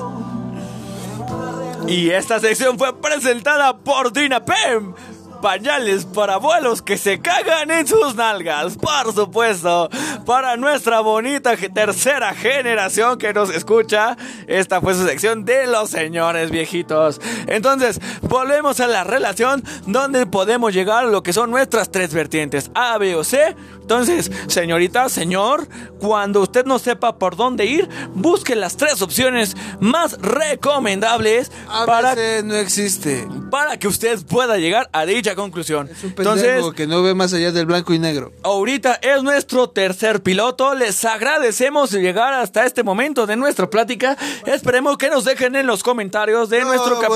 Y 1.90 2.10
esta 2.12 2.40
sección 2.40 2.78
fue 2.78 2.96
presentada 2.96 3.76
por 3.76 4.14
Dinapem. 4.14 4.94
Pañales 5.42 6.06
para 6.06 6.36
abuelos 6.36 6.82
que 6.82 6.98
se 6.98 7.20
cagan 7.20 7.70
en 7.70 7.86
sus 7.86 8.16
nalgas. 8.16 8.78
Por 8.78 9.14
supuesto, 9.14 9.90
para 10.26 10.58
nuestra 10.58 11.00
bonita 11.02 11.56
tercera 11.56 12.34
generación 12.34 13.18
que 13.18 13.34
nos 13.34 13.50
escucha, 13.50 14.18
esta 14.48 14.82
fue 14.82 14.94
su 14.94 15.06
sección 15.06 15.46
de 15.46 15.68
los 15.68 15.90
señores 15.92 16.52
viejitos. 16.52 17.22
Entonces, 17.48 18.00
volvemos 18.24 18.80
a 18.80 18.88
la 18.88 19.04
relación 19.04 19.64
donde 19.86 20.26
podemos 20.26 20.74
llegar 20.74 21.06
a 21.06 21.08
lo 21.08 21.24
que 21.24 21.34
son 21.34 21.52
nuestras 21.52 21.92
tres 21.92 22.14
vertientes, 22.14 22.72
A, 22.74 22.98
B 22.98 23.16
o 23.16 23.24
C. 23.24 23.56
Entonces, 23.82 24.32
señorita, 24.48 25.10
señor, 25.10 25.68
cuando 26.00 26.42
usted 26.42 26.66
no 26.66 26.80
sepa 26.80 27.20
por 27.20 27.36
dónde 27.36 27.66
ir, 27.66 27.88
busque 28.16 28.56
las 28.56 28.78
tres 28.78 29.02
opciones 29.04 29.56
más 29.80 30.18
recomendables 30.22 31.52
A 31.70 31.86
para 31.86 32.16
veces 32.16 32.44
no 32.44 32.56
existe. 32.56 33.28
para 33.52 33.78
que 33.78 33.88
usted 33.88 34.26
pueda 34.26 34.58
llegar 34.58 34.90
a 34.92 35.06
dicha 35.06 35.36
conclusión. 35.36 35.88
Es 35.92 36.04
un 36.04 36.14
pendejo 36.14 36.36
Entonces, 36.40 36.74
que 36.76 36.88
no 36.88 37.04
ve 37.04 37.14
más 37.14 37.32
allá 37.34 37.52
del 37.52 37.68
blanco 37.68 37.94
y 37.94 38.00
negro. 38.00 38.32
ahorita 38.42 38.96
es 38.96 39.22
nuestro 39.22 39.70
tercer 39.70 40.15
piloto. 40.22 40.74
Les 40.76 41.04
agradecemos 41.06 41.92
llegar 41.92 42.34
hasta 42.34 42.66
este 42.66 42.84
momento 42.84 43.26
de 43.26 43.36
nuestra 43.36 43.70
plática. 43.70 44.18
Esperemos 44.46 44.98
que 44.98 45.10
nos 45.10 45.26
dejen 45.26 45.56
en 45.56 45.68
los 45.68 45.84
comentarios 45.84 46.50
de 46.50 46.64
nuestro 46.64 47.00
cap- 47.00 47.10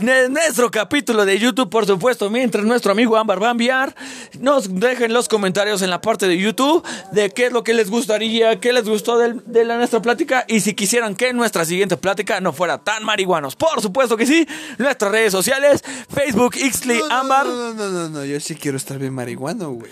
de 0.00 0.28
nuestro 0.28 0.70
capítulo 0.70 1.24
de 1.24 1.38
YouTube, 1.38 1.68
por 1.70 1.86
supuesto, 1.86 2.30
mientras 2.30 2.64
nuestro 2.64 2.92
amigo 2.92 3.16
Ámbar 3.16 3.42
va 3.42 3.48
a 3.48 3.50
enviar, 3.52 3.94
nos 4.38 4.80
dejen 4.80 5.12
los 5.12 5.28
comentarios 5.28 5.82
en 5.82 5.90
la 5.90 6.00
parte 6.00 6.26
de 6.28 6.38
YouTube 6.38 6.84
de 7.12 7.30
qué 7.30 7.46
es 7.46 7.52
lo 7.52 7.62
que 7.64 7.74
les 7.74 7.90
gustaría, 7.90 8.58
qué 8.60 8.72
les 8.72 8.88
gustó 8.88 9.18
de 9.18 9.64
la, 9.64 9.76
nuestra 9.76 10.00
plática 10.00 10.44
y 10.48 10.60
si 10.60 10.74
quisieran 10.74 11.14
que 11.14 11.32
nuestra 11.32 11.64
siguiente 11.64 11.96
plática 11.96 12.40
no 12.40 12.52
fuera 12.52 12.78
tan 12.78 13.04
marihuanos. 13.04 13.56
Por 13.56 13.80
supuesto 13.82 14.16
que 14.16 14.26
sí, 14.26 14.46
nuestras 14.78 15.10
redes 15.12 15.32
sociales, 15.32 15.82
Facebook, 16.08 16.56
Ixley, 16.56 16.98
No, 17.00 17.08
no, 17.08 17.14
Ámbar. 17.14 17.46
No, 17.46 17.54
no, 17.54 17.74
no, 17.74 17.88
no, 17.90 18.08
no, 18.08 18.24
yo 18.24 18.40
sí 18.40 18.54
quiero 18.54 18.76
estar 18.76 18.98
bien 18.98 19.12
marihuano, 19.14 19.70
güey. 19.72 19.90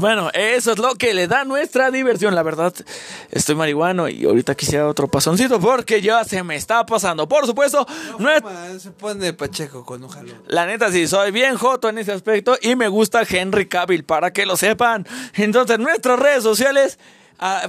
Bueno, 0.00 0.30
eso 0.32 0.72
es 0.72 0.78
lo 0.78 0.94
que 0.94 1.14
le 1.14 1.26
da 1.28 1.44
nuestra 1.66 1.90
diversión, 1.90 2.32
la 2.36 2.44
verdad. 2.44 2.72
Estoy 3.32 3.56
marihuano 3.56 4.08
y 4.08 4.24
ahorita 4.24 4.54
quisiera 4.54 4.86
otro 4.86 5.08
pasoncito 5.08 5.58
porque 5.58 6.00
ya 6.00 6.22
se 6.22 6.44
me 6.44 6.54
está 6.54 6.86
pasando. 6.86 7.28
Por 7.28 7.44
supuesto, 7.44 7.84
se 8.78 8.90
pone 8.92 9.32
pacheco 9.32 9.84
con 9.84 10.04
un 10.04 10.08
jalón. 10.08 10.42
La 10.46 10.64
neta, 10.64 10.92
sí, 10.92 11.08
soy 11.08 11.32
bien 11.32 11.56
joto 11.56 11.88
en 11.88 11.98
ese 11.98 12.12
aspecto 12.12 12.56
y 12.62 12.76
me 12.76 12.86
gusta 12.86 13.24
Henry 13.28 13.66
Cavill, 13.66 14.04
para 14.04 14.32
que 14.32 14.46
lo 14.46 14.56
sepan. 14.56 15.08
Entonces, 15.34 15.80
nuestras 15.80 16.20
redes 16.20 16.44
sociales, 16.44 17.00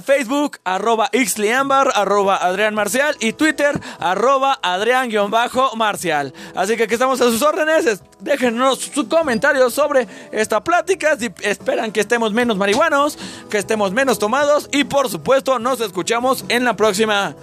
Facebook, 0.02 0.58
arroba 0.64 1.08
Ixliambar, 1.12 1.92
arroba 1.94 2.36
Adrián 2.36 2.74
Marcial 2.74 3.16
y 3.20 3.32
Twitter, 3.34 3.78
arroba 3.98 4.58
Adrián-Marcial. 4.62 6.32
Así 6.54 6.76
que 6.76 6.84
aquí 6.84 6.94
estamos 6.94 7.20
a 7.20 7.24
sus 7.24 7.42
órdenes. 7.42 7.86
Es- 7.86 8.02
Déjenos 8.20 8.80
sus 8.80 9.06
comentarios 9.06 9.72
sobre 9.74 10.08
esta 10.32 10.62
plática, 10.64 11.16
si 11.16 11.30
esperan 11.42 11.92
que 11.92 12.00
estemos 12.00 12.32
menos 12.32 12.56
marihuanos, 12.56 13.16
que 13.48 13.58
estemos 13.58 13.92
menos 13.92 14.18
tomados 14.18 14.68
y 14.72 14.82
por 14.84 15.08
supuesto 15.08 15.58
nos 15.60 15.80
escuchamos 15.80 16.44
en 16.48 16.64
la 16.64 16.74
próxima. 16.74 17.36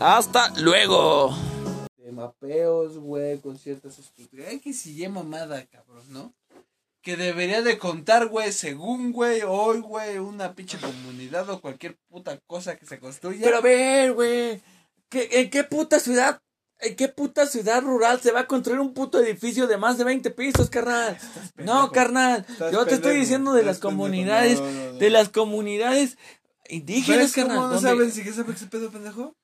Hasta 0.00 0.48
luego. 0.58 1.36
De 1.98 2.10
mapeos, 2.10 2.96
güey, 2.98 3.38
con 3.40 3.58
ciertas. 3.58 4.00
Ay, 4.48 4.60
que 4.60 4.72
si 4.72 5.06
mamada, 5.08 5.62
cabrón, 5.66 6.04
¿no? 6.08 6.32
Que 7.04 7.16
debería 7.18 7.60
de 7.62 7.76
contar, 7.78 8.26
güey, 8.28 8.50
según, 8.50 9.12
güey, 9.12 9.42
hoy, 9.46 9.80
güey, 9.80 10.18
una 10.18 10.54
pinche 10.54 10.78
comunidad 10.78 11.48
o 11.50 11.60
cualquier 11.60 11.98
puta 12.08 12.38
cosa 12.46 12.76
que 12.76 12.86
se 12.86 12.98
construya. 12.98 13.40
Pero 13.44 13.58
a 13.58 13.60
ver, 13.60 14.14
güey. 14.14 14.62
¿qué- 15.10 15.28
¿En 15.32 15.50
qué 15.50 15.64
puta 15.64 16.00
ciudad? 16.00 16.40
¿En 16.80 16.96
qué 16.96 17.08
puta 17.08 17.46
ciudad 17.46 17.82
rural 17.82 18.20
se 18.20 18.32
va 18.32 18.40
a 18.40 18.46
construir 18.46 18.80
un 18.80 18.94
puto 18.94 19.20
edificio 19.20 19.66
de 19.66 19.76
más 19.76 19.96
de 19.98 20.04
20 20.04 20.30
pisos, 20.30 20.70
carnal? 20.70 21.16
No, 21.56 21.92
carnal. 21.92 22.44
Yo 22.72 22.84
te 22.86 22.94
estoy 22.94 23.16
diciendo 23.16 23.52
de 23.52 23.62
las 23.64 23.76
pendejo. 23.78 23.88
comunidades, 23.90 24.60
No, 24.60 24.70
no, 24.70 24.92
no. 24.94 24.98
de 24.98 25.10
las 25.10 25.28
comunidades 25.28 26.16
¿Pero 26.16 26.74
indígenas, 26.76 27.32
carnal. 27.32 27.56
cómo 27.58 27.68
no 27.68 27.80
saben 27.80 28.10
si 28.12 28.24
que 28.24 28.32
sabe 28.32 28.54
ese 28.54 28.66
pedo, 28.66 28.90
pendejo? 28.90 29.36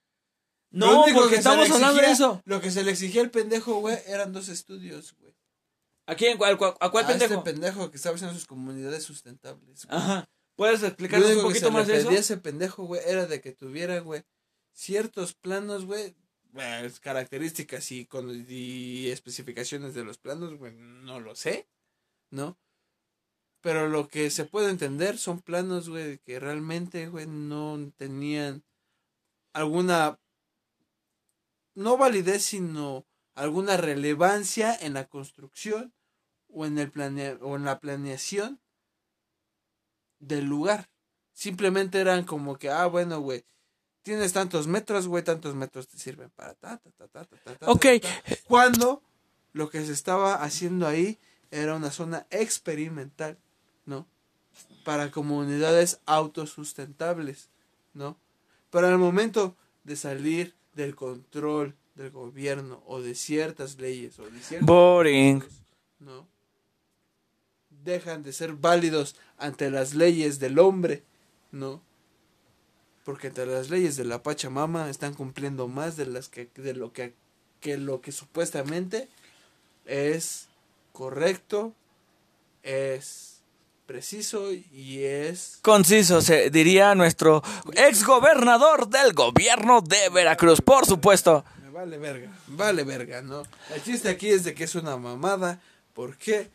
No, 0.73 1.05
porque 1.14 1.37
estamos 1.37 1.70
hablando 1.70 2.01
de 2.01 2.11
eso. 2.11 2.40
Lo 2.46 2.61
que 2.61 2.70
se 2.70 2.83
le 2.85 2.90
exigía 2.92 3.20
al 3.23 3.31
pendejo, 3.31 3.75
güey, 3.81 3.99
eran 4.07 4.33
dos 4.33 4.49
estudios, 4.49 5.14
güey. 5.20 5.35
¿A 6.06 6.14
quién? 6.16 6.36
¿Cuál, 6.38 6.58
cuál- 6.58 6.74
¿A 6.80 6.90
cuál 6.90 7.04
a 7.04 7.08
pendejo? 7.08 7.34
este 7.34 7.44
pendejo 7.52 7.90
que 7.90 7.96
estaba 7.96 8.16
haciendo 8.16 8.34
sus 8.34 8.46
comunidades 8.46 9.04
sustentables. 9.04 9.86
güey. 9.86 9.98
Ajá. 9.98 10.28
¿Puedes 10.56 10.82
explicarnos 10.82 11.26
un 11.28 11.32
único 11.34 11.48
que 11.48 11.52
poquito 11.54 11.66
se 11.68 11.72
más 11.72 11.86
le 11.86 11.94
de 11.94 12.00
eso? 12.00 12.10
ese 12.10 12.36
pendejo, 12.36 12.84
güey, 12.84 13.00
era 13.06 13.26
de 13.26 13.40
que 13.40 13.52
tuviera, 13.52 14.00
güey, 14.00 14.24
ciertos 14.72 15.34
planos, 15.34 15.84
güey, 15.86 16.14
pues, 16.52 17.00
características 17.00 17.90
y, 17.92 18.06
con, 18.06 18.44
y 18.48 19.08
especificaciones 19.08 19.94
de 19.94 20.04
los 20.04 20.18
planos, 20.18 20.58
güey, 20.58 20.74
no 20.74 21.20
lo 21.20 21.34
sé, 21.34 21.68
¿no? 22.30 22.58
Pero 23.62 23.88
lo 23.88 24.08
que 24.08 24.30
se 24.30 24.44
puede 24.44 24.68
entender 24.70 25.16
son 25.18 25.40
planos, 25.40 25.88
güey, 25.88 26.18
que 26.18 26.40
realmente, 26.40 27.08
güey, 27.08 27.26
no 27.26 27.92
tenían 27.96 28.64
alguna, 29.52 30.18
no 31.74 31.96
validez, 31.96 32.42
sino 32.42 33.06
alguna 33.34 33.76
relevancia 33.76 34.74
en 34.74 34.94
la 34.94 35.06
construcción 35.06 35.92
o 36.48 36.66
en, 36.66 36.78
el 36.78 36.90
planea 36.90 37.38
o 37.40 37.56
en 37.56 37.64
la 37.64 37.78
planeación 37.80 38.60
del 40.18 40.44
lugar. 40.46 40.88
Simplemente 41.32 42.00
eran 42.00 42.24
como 42.24 42.58
que, 42.58 42.70
ah, 42.70 42.86
bueno, 42.86 43.20
güey, 43.20 43.44
tienes 44.02 44.32
tantos 44.32 44.66
metros, 44.66 45.08
güey, 45.08 45.22
tantos 45.24 45.54
metros 45.54 45.88
te 45.88 45.98
sirven 45.98 46.30
para 46.30 46.54
ta, 46.54 46.78
ta, 46.78 46.90
ta, 46.90 47.08
ta, 47.08 47.24
ta, 47.24 47.36
ta, 47.44 47.54
ta, 47.56 47.70
Ok. 47.70 47.86
ta, 48.02 48.08
ta. 48.08 48.36
Cuando 48.46 49.02
lo 49.52 49.70
que 49.70 49.84
se 49.84 49.92
estaba 49.92 50.42
haciendo 50.42 50.86
ahí 50.86 51.18
era 51.50 51.74
una 51.74 51.90
zona 51.90 52.26
experimental, 52.30 53.38
¿no? 53.86 54.06
Para 54.84 55.10
comunidades 55.10 56.00
autosustentables, 56.06 57.48
¿no? 57.94 58.16
Pero 58.70 58.86
al 58.86 58.98
momento 58.98 59.56
de 59.84 59.96
salir 59.96 60.54
del 60.74 60.94
control 60.94 61.74
del 62.00 62.10
gobierno 62.10 62.82
o 62.86 63.00
de 63.00 63.14
ciertas 63.14 63.78
leyes 63.78 64.18
o 64.18 64.24
de 64.24 64.40
ciertos 64.40 64.66
Boring. 64.66 65.44
¿no? 65.98 66.26
Dejan 67.68 68.22
de 68.22 68.32
ser 68.32 68.54
válidos 68.54 69.16
ante 69.36 69.70
las 69.70 69.94
leyes 69.94 70.38
del 70.38 70.58
hombre, 70.58 71.02
¿no? 71.52 71.82
Porque 73.04 73.28
ante 73.28 73.44
las 73.46 73.70
leyes 73.70 73.96
de 73.96 74.04
la 74.04 74.22
Pachamama 74.22 74.88
están 74.88 75.14
cumpliendo 75.14 75.68
más 75.68 75.96
de 75.96 76.06
las 76.06 76.28
que 76.28 76.48
de 76.54 76.74
lo 76.74 76.92
que 76.92 77.14
que 77.60 77.76
lo 77.76 78.00
que 78.00 78.12
supuestamente 78.12 79.08
es 79.84 80.48
correcto, 80.92 81.74
es 82.62 83.42
preciso 83.86 84.52
y 84.52 85.02
es 85.04 85.58
Conciso, 85.62 86.22
se 86.22 86.48
diría 86.48 86.94
nuestro 86.94 87.42
ex 87.74 88.04
gobernador 88.04 88.88
del 88.88 89.12
gobierno 89.12 89.82
de 89.82 90.08
Veracruz, 90.08 90.62
por 90.62 90.86
supuesto. 90.86 91.44
Me 91.70 91.76
vale 91.78 91.98
verga, 91.98 92.33
vale 92.48 92.83
verga, 92.83 93.22
¿no? 93.22 93.44
El 93.72 93.83
chiste 93.85 94.09
aquí 94.09 94.28
es 94.28 94.42
de 94.42 94.54
que 94.54 94.64
es 94.64 94.74
una 94.74 94.96
mamada. 94.96 95.61
¿Por 95.94 96.16
qué? 96.16 96.50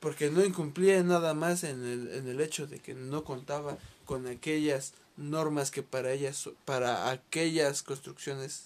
Porque 0.00 0.30
no 0.30 0.44
incumplía 0.44 1.00
nada 1.04 1.32
más 1.32 1.62
en 1.62 1.84
el, 1.86 2.12
en 2.12 2.26
el 2.26 2.40
hecho 2.40 2.66
de 2.66 2.80
que 2.80 2.92
no 2.94 3.22
contaba 3.22 3.78
con 4.04 4.26
aquellas 4.26 4.94
normas 5.16 5.70
que 5.70 5.84
para 5.84 6.10
ellas, 6.10 6.48
para 6.64 7.10
aquellas 7.10 7.84
construcciones 7.84 8.64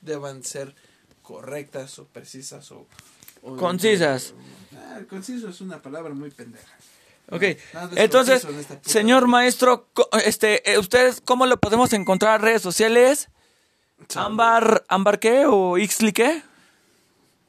deban 0.00 0.44
ser 0.44 0.76
correctas 1.22 1.98
o 1.98 2.04
precisas 2.06 2.70
o... 2.70 2.86
o- 3.42 3.56
Concisas. 3.56 4.32
Ah, 4.76 5.00
conciso 5.10 5.48
es 5.48 5.60
una 5.60 5.82
palabra 5.82 6.14
muy 6.14 6.30
pendeja. 6.30 6.68
Ok, 7.30 7.42
entonces, 7.96 8.44
en 8.44 8.84
señor 8.84 9.26
maestro, 9.26 9.88
este, 10.24 10.70
eh, 10.70 10.78
¿ustedes 10.78 11.20
cómo 11.20 11.46
lo 11.46 11.58
podemos 11.58 11.92
encontrar 11.94 12.38
en 12.40 12.46
redes 12.46 12.62
sociales? 12.62 13.28
Ámbar, 14.14 14.84
¿Ámbar 14.88 15.18
qué 15.18 15.46
o 15.46 15.78
Ixli 15.78 16.12
qué? 16.12 16.42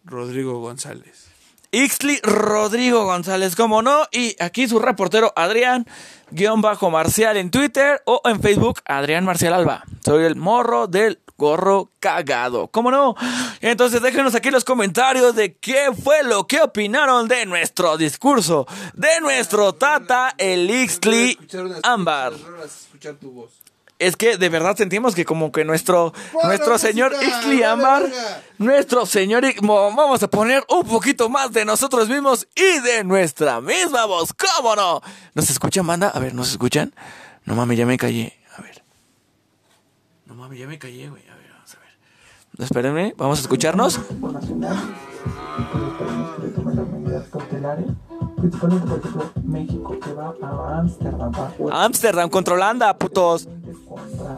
Rodrigo 0.06 0.60
González. 0.60 1.30
Ixli 1.72 2.20
Rodrigo 2.22 3.04
González, 3.06 3.56
como 3.56 3.82
no, 3.82 4.04
y 4.12 4.36
aquí 4.40 4.68
su 4.68 4.78
reportero 4.78 5.34
Adrián, 5.36 5.88
guion 6.30 6.62
bajo 6.62 6.92
Marcial 6.92 7.36
en 7.38 7.50
Twitter 7.50 8.00
o 8.06 8.22
en 8.26 8.42
Facebook, 8.42 8.82
Adrián 8.86 9.26
Marcial 9.26 9.54
Alba. 9.54 9.84
Soy 10.06 10.24
el 10.26 10.36
morro 10.36 10.86
del 10.86 11.20
gorro 11.36 11.90
cagado, 12.00 12.68
¿cómo 12.68 12.92
no? 12.92 13.16
Entonces 13.60 14.04
déjenos 14.04 14.36
aquí 14.36 14.52
los 14.52 14.64
comentarios 14.64 15.36
de 15.36 15.58
qué 15.58 15.90
fue 16.04 16.24
lo 16.24 16.46
que 16.46 16.62
opinaron 16.62 17.28
de 17.28 17.48
nuestro 17.48 17.98
discurso, 17.98 18.68
de 18.94 19.20
nuestro 19.22 19.74
tata, 19.74 20.36
el 20.38 20.70
unas 20.70 21.80
Ámbar. 21.82 22.34
escuchar 22.64 23.16
tu 23.16 23.32
voz. 23.32 23.63
Es 24.00 24.18
que 24.18 24.38
de 24.38 24.50
verdad 24.50 24.76
sentimos 24.76 25.16
que 25.16 25.24
como 25.24 25.52
que 25.52 25.64
nuestro, 25.64 26.14
nuestro 26.44 26.78
señor 26.78 27.14
verga. 27.20 28.42
nuestro 28.58 29.06
señor, 29.06 29.46
vamos 29.62 30.24
a 30.24 30.28
poner 30.28 30.64
un 30.68 30.86
poquito 30.86 31.30
más 31.30 31.52
de 31.54 31.64
nosotros 31.64 32.10
mismos 32.10 32.48
y 32.56 32.80
de 32.82 33.04
nuestra 33.04 33.62
misma 33.62 34.06
voz, 34.06 34.34
¿cómo 34.34 34.76
no? 34.76 35.02
¿Nos 35.36 35.50
escuchan, 35.50 35.88
banda? 35.88 36.10
A 36.10 36.20
ver, 36.20 36.34
¿nos 36.34 36.52
escuchan? 36.52 36.94
No 37.46 37.56
mames, 37.56 37.78
ya 37.78 37.86
me 37.86 37.98
callé. 37.98 38.34
A 38.58 38.62
ver. 38.62 38.84
No 40.26 40.36
mames, 40.36 40.60
ya 40.60 40.68
me 40.68 40.80
callé, 40.80 41.10
güey. 41.10 41.24
A 41.30 41.36
ver, 41.36 41.52
vamos 41.52 41.76
a 41.76 41.80
ver. 41.80 42.66
Espérenme, 42.66 43.14
vamos 43.18 43.40
a 43.40 43.42
escucharnos. 43.42 44.00
nacional 44.22 44.96
de 46.42 46.50
tomar 46.50 46.76
las 46.76 46.88
medidas 46.88 47.28
cautelares, 47.30 47.86
principalmente 48.50 48.88
por 48.88 49.00
ejemplo 49.00 49.32
México 49.44 50.00
que 50.00 50.14
va 50.14 50.34
a 51.72 51.84
Ámsterdam 51.86 52.30
contra 52.30 52.54
Holanda, 52.56 52.98
putos. 52.98 53.48
contra 53.88 54.38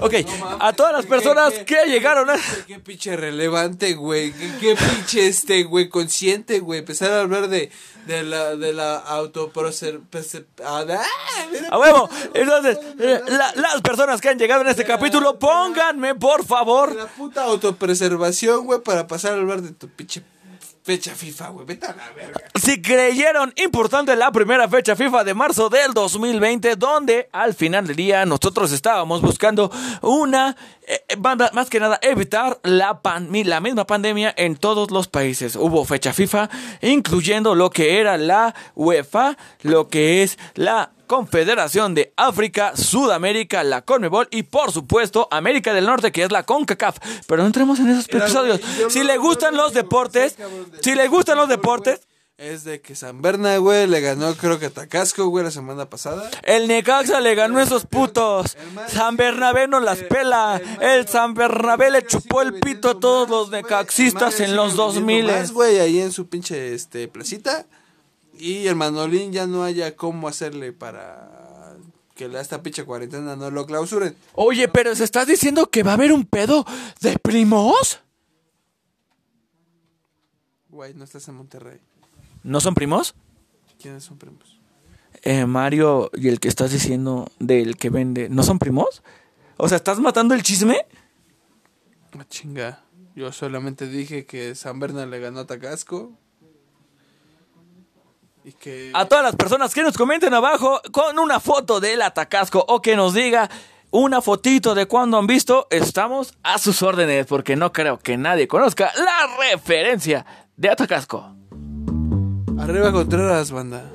Ok, 0.00 0.14
a 0.60 0.72
todas 0.72 0.92
las 0.92 1.06
personas 1.06 1.52
¿Qué- 1.52 1.64
que 1.64 1.86
llegaron 1.86 2.30
a... 2.30 2.34
Qué 2.66 2.78
pinche 2.78 3.16
relevante, 3.16 3.94
güey. 3.94 4.32
Qué, 4.32 4.50
qué 4.60 4.76
pinche 4.76 5.26
este, 5.26 5.64
güey, 5.64 5.88
consciente, 5.88 6.60
güey. 6.60 6.80
Empezar 6.80 7.10
a 7.12 7.20
hablar 7.20 7.48
de, 7.48 7.70
de 8.06 8.22
la, 8.22 8.56
de 8.56 8.72
la 8.72 8.96
autoprocer... 8.96 10.00
ah. 10.64 11.02
A 11.70 11.78
huevo. 11.78 12.08
Entonces, 12.32 12.78
eh, 13.00 13.20
la- 13.28 13.52
las 13.56 13.80
personas 13.82 14.20
que 14.20 14.28
han 14.28 14.38
llegado 14.38 14.62
en 14.62 14.68
este 14.68 14.84
capítulo, 14.84 15.38
pónganme, 15.38 16.14
por 16.14 16.44
favor. 16.44 16.94
La 16.94 17.06
puta 17.06 17.42
autopreservación, 17.44 18.64
güey, 18.66 18.80
para 18.80 19.06
pasar 19.08 19.32
a 19.32 19.36
hablar 19.36 19.62
de 19.62 19.72
tu 19.72 19.88
pinche 19.88 20.22
fecha 20.82 21.14
FIFA, 21.14 21.48
güey. 21.50 21.66
Vete 21.66 21.86
a 21.86 21.94
la 21.94 22.10
verga. 22.14 22.40
Si 22.54 22.82
creyeron 22.82 23.52
importante 23.56 24.16
la 24.16 24.32
primera 24.32 24.68
fecha 24.68 24.96
FIFA 24.96 25.24
de 25.24 25.34
marzo 25.34 25.68
del 25.68 25.92
2020, 25.94 26.76
donde 26.76 27.28
al 27.32 27.54
final 27.54 27.86
del 27.86 27.96
día 27.96 28.26
nosotros 28.26 28.72
estábamos 28.72 29.20
buscando 29.22 29.70
una, 30.02 30.56
eh, 30.86 31.04
eh, 31.08 31.14
banda- 31.18 31.50
más 31.54 31.70
que 31.70 31.78
nada, 31.80 31.98
evitar 32.02 32.58
la, 32.64 33.00
pan- 33.00 33.28
la 33.32 33.60
misma 33.60 33.86
pandemia 33.86 34.34
en 34.36 34.56
todos 34.56 34.90
los 34.90 35.06
países. 35.08 35.54
Hubo 35.56 35.84
fecha 35.84 36.12
FIFA, 36.12 36.50
incluyendo 36.82 37.54
lo 37.54 37.70
que 37.70 38.00
era 38.00 38.16
la 38.18 38.54
UEFA, 38.74 39.36
lo 39.62 39.88
que 39.88 40.22
es 40.22 40.38
la 40.54 40.90
Confederación 41.12 41.94
de 41.94 42.14
África, 42.16 42.74
Sudamérica, 42.74 43.62
la 43.64 43.82
CONMEBOL 43.82 44.28
y 44.30 44.44
por 44.44 44.72
supuesto 44.72 45.28
América 45.30 45.74
del 45.74 45.84
Norte 45.84 46.10
que 46.10 46.22
es 46.22 46.32
la 46.32 46.44
CONCACAF. 46.44 46.96
Pero 47.26 47.42
no 47.42 47.48
entremos 47.48 47.78
en 47.80 47.90
esos 47.90 48.08
episodios. 48.08 48.62
Si 48.88 49.02
le 49.02 49.18
gustan 49.18 49.54
lo 49.54 49.64
los 49.64 49.74
deportes, 49.74 50.36
si 50.80 50.94
le 50.94 51.08
gustan 51.08 51.36
los 51.36 51.50
deportes, 51.50 52.00
Es 52.38 52.64
de 52.64 52.80
que 52.80 52.94
San 52.94 53.20
Berna, 53.20 53.58
güey, 53.58 53.86
le 53.88 54.00
ganó 54.00 54.34
creo 54.36 54.58
que 54.58 54.66
a 54.66 54.70
Tacasco, 54.70 55.26
güey, 55.26 55.44
la 55.44 55.50
semana 55.50 55.84
pasada. 55.90 56.30
El 56.44 56.66
Necaxa 56.66 57.20
le 57.20 57.34
ganó 57.34 57.58
a 57.58 57.62
esos 57.62 57.84
putos. 57.84 58.56
San 58.88 59.18
Bernabé 59.18 59.68
no 59.68 59.80
las 59.80 59.98
pela. 59.98 60.62
El 60.80 61.06
San 61.08 61.34
Bernabé 61.34 61.90
le 61.90 62.06
chupó 62.06 62.40
el 62.40 62.54
pito 62.54 62.88
a 62.88 62.98
todos 62.98 63.28
los 63.28 63.50
necaxistas 63.50 64.40
en 64.40 64.56
los 64.56 64.76
2000. 64.76 65.26
Más, 65.26 65.52
güey, 65.52 65.78
ahí 65.78 66.00
en 66.00 66.10
su 66.10 66.26
pinche 66.30 66.72
este, 66.72 67.06
placita. 67.06 67.66
Y 68.38 68.66
el 68.66 68.76
Manolín 68.76 69.32
ya 69.32 69.46
no 69.46 69.62
haya 69.62 69.94
cómo 69.96 70.26
hacerle 70.28 70.72
para 70.72 71.76
que 72.14 72.28
la- 72.28 72.40
esta 72.40 72.62
pinche 72.62 72.84
cuarentena 72.84 73.36
no 73.36 73.50
lo 73.50 73.66
clausuren. 73.66 74.16
Oye, 74.34 74.68
pero 74.68 74.94
¿se 74.94 75.04
estás 75.04 75.26
diciendo 75.26 75.68
que 75.70 75.82
va 75.82 75.92
a 75.92 75.94
haber 75.94 76.12
un 76.12 76.24
pedo 76.24 76.64
de 77.00 77.18
primos? 77.18 78.00
Güey, 80.68 80.94
no 80.94 81.04
estás 81.04 81.28
en 81.28 81.34
Monterrey. 81.34 81.78
¿No 82.42 82.60
son 82.60 82.74
primos? 82.74 83.14
¿Quiénes 83.80 84.04
son 84.04 84.18
primos? 84.18 84.58
Eh, 85.22 85.44
Mario 85.46 86.10
y 86.14 86.28
el 86.28 86.40
que 86.40 86.48
estás 86.48 86.72
diciendo 86.72 87.30
del 87.38 87.76
que 87.76 87.90
vende, 87.90 88.28
¿no 88.28 88.42
son 88.42 88.58
primos? 88.58 89.02
O 89.58 89.68
sea, 89.68 89.76
¿estás 89.76 89.98
matando 90.00 90.34
el 90.34 90.42
chisme? 90.42 90.86
Ah, 92.18 92.24
chinga. 92.28 92.82
Yo 93.14 93.30
solamente 93.32 93.86
dije 93.86 94.24
que 94.24 94.54
San 94.54 94.80
Berna 94.80 95.04
le 95.06 95.20
ganó 95.20 95.40
a 95.40 95.46
Tacasco. 95.46 96.12
Y 98.44 98.52
que... 98.52 98.90
A 98.94 99.04
todas 99.06 99.24
las 99.24 99.36
personas 99.36 99.72
que 99.72 99.82
nos 99.82 99.96
comenten 99.96 100.34
abajo 100.34 100.80
con 100.90 101.18
una 101.18 101.38
foto 101.38 101.80
del 101.80 102.02
Atacasco 102.02 102.64
o 102.66 102.82
que 102.82 102.96
nos 102.96 103.14
diga 103.14 103.48
una 103.90 104.22
fotito 104.22 104.74
de 104.74 104.86
cuando 104.86 105.18
han 105.18 105.26
visto, 105.26 105.66
estamos 105.70 106.34
a 106.42 106.58
sus 106.58 106.82
órdenes 106.82 107.26
porque 107.26 107.56
no 107.56 107.72
creo 107.72 107.98
que 107.98 108.16
nadie 108.16 108.48
conozca 108.48 108.90
la 108.96 109.50
referencia 109.50 110.24
de 110.56 110.70
Atacasco. 110.70 111.36
Arriba 112.58 112.90
Contreras, 112.90 113.50
banda. 113.50 113.90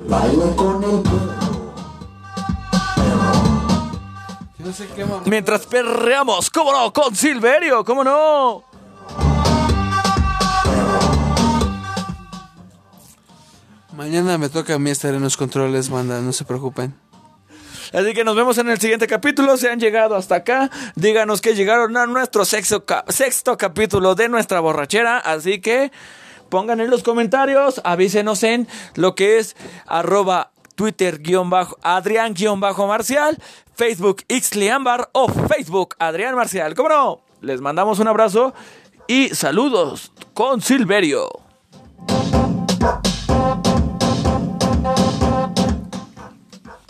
Yo 4.60 4.66
no 4.66 4.74
sé 4.74 4.88
qué 4.96 5.04
mamá. 5.04 5.24
Mientras 5.26 5.66
perreamos, 5.66 6.50
¿cómo 6.50 6.72
no? 6.72 6.94
Con 6.94 7.16
Silverio, 7.16 7.84
¿cómo 7.84 8.04
no? 8.04 8.67
Mañana 13.98 14.38
me 14.38 14.48
toca 14.48 14.76
a 14.76 14.78
mí 14.78 14.92
estar 14.92 15.16
en 15.16 15.24
los 15.24 15.38
controles, 15.38 15.90
banda, 15.90 16.22
no 16.22 16.32
se 16.32 16.46
preocupen. 16.46 16.94
Así 17.92 18.14
que 18.14 18.24
nos 18.24 18.36
vemos 18.36 18.56
en 18.60 18.70
el 18.70 18.80
siguiente 18.80 19.08
capítulo. 19.08 19.58
Si 19.58 19.66
han 19.66 19.80
llegado 19.80 20.16
hasta 20.16 20.36
acá, 20.36 20.70
díganos 20.94 21.42
que 21.42 21.56
llegaron 21.56 21.98
a 21.98 22.06
nuestro 22.06 22.46
sexto, 22.46 22.86
sexto 23.08 23.58
capítulo 23.58 24.14
de 24.14 24.30
nuestra 24.30 24.60
borrachera. 24.60 25.18
Así 25.18 25.62
que 25.62 25.92
pongan 26.48 26.80
en 26.80 26.92
los 26.92 27.02
comentarios, 27.02 27.82
avísenos 27.84 28.44
en 28.44 28.68
lo 28.94 29.16
que 29.16 29.40
es 29.40 29.56
arroba 29.88 30.52
Twitter 30.76 31.18
guion 31.18 31.50
bajo 31.50 31.76
Adrián 31.82 32.36
guion 32.36 32.60
bajo 32.60 32.86
Marcial, 32.86 33.42
Facebook 33.74 34.24
Xliambar 34.30 35.10
o 35.14 35.28
Facebook 35.28 35.96
Adrián 35.98 36.36
Marcial. 36.36 36.76
¿Cómo 36.76 36.90
no? 36.90 37.22
Les 37.42 37.62
mandamos 37.62 37.98
un 37.98 38.08
abrazo 38.08 38.54
y 39.08 39.30
saludos 39.30 40.12
con 40.36 40.62
Silverio. 40.62 41.30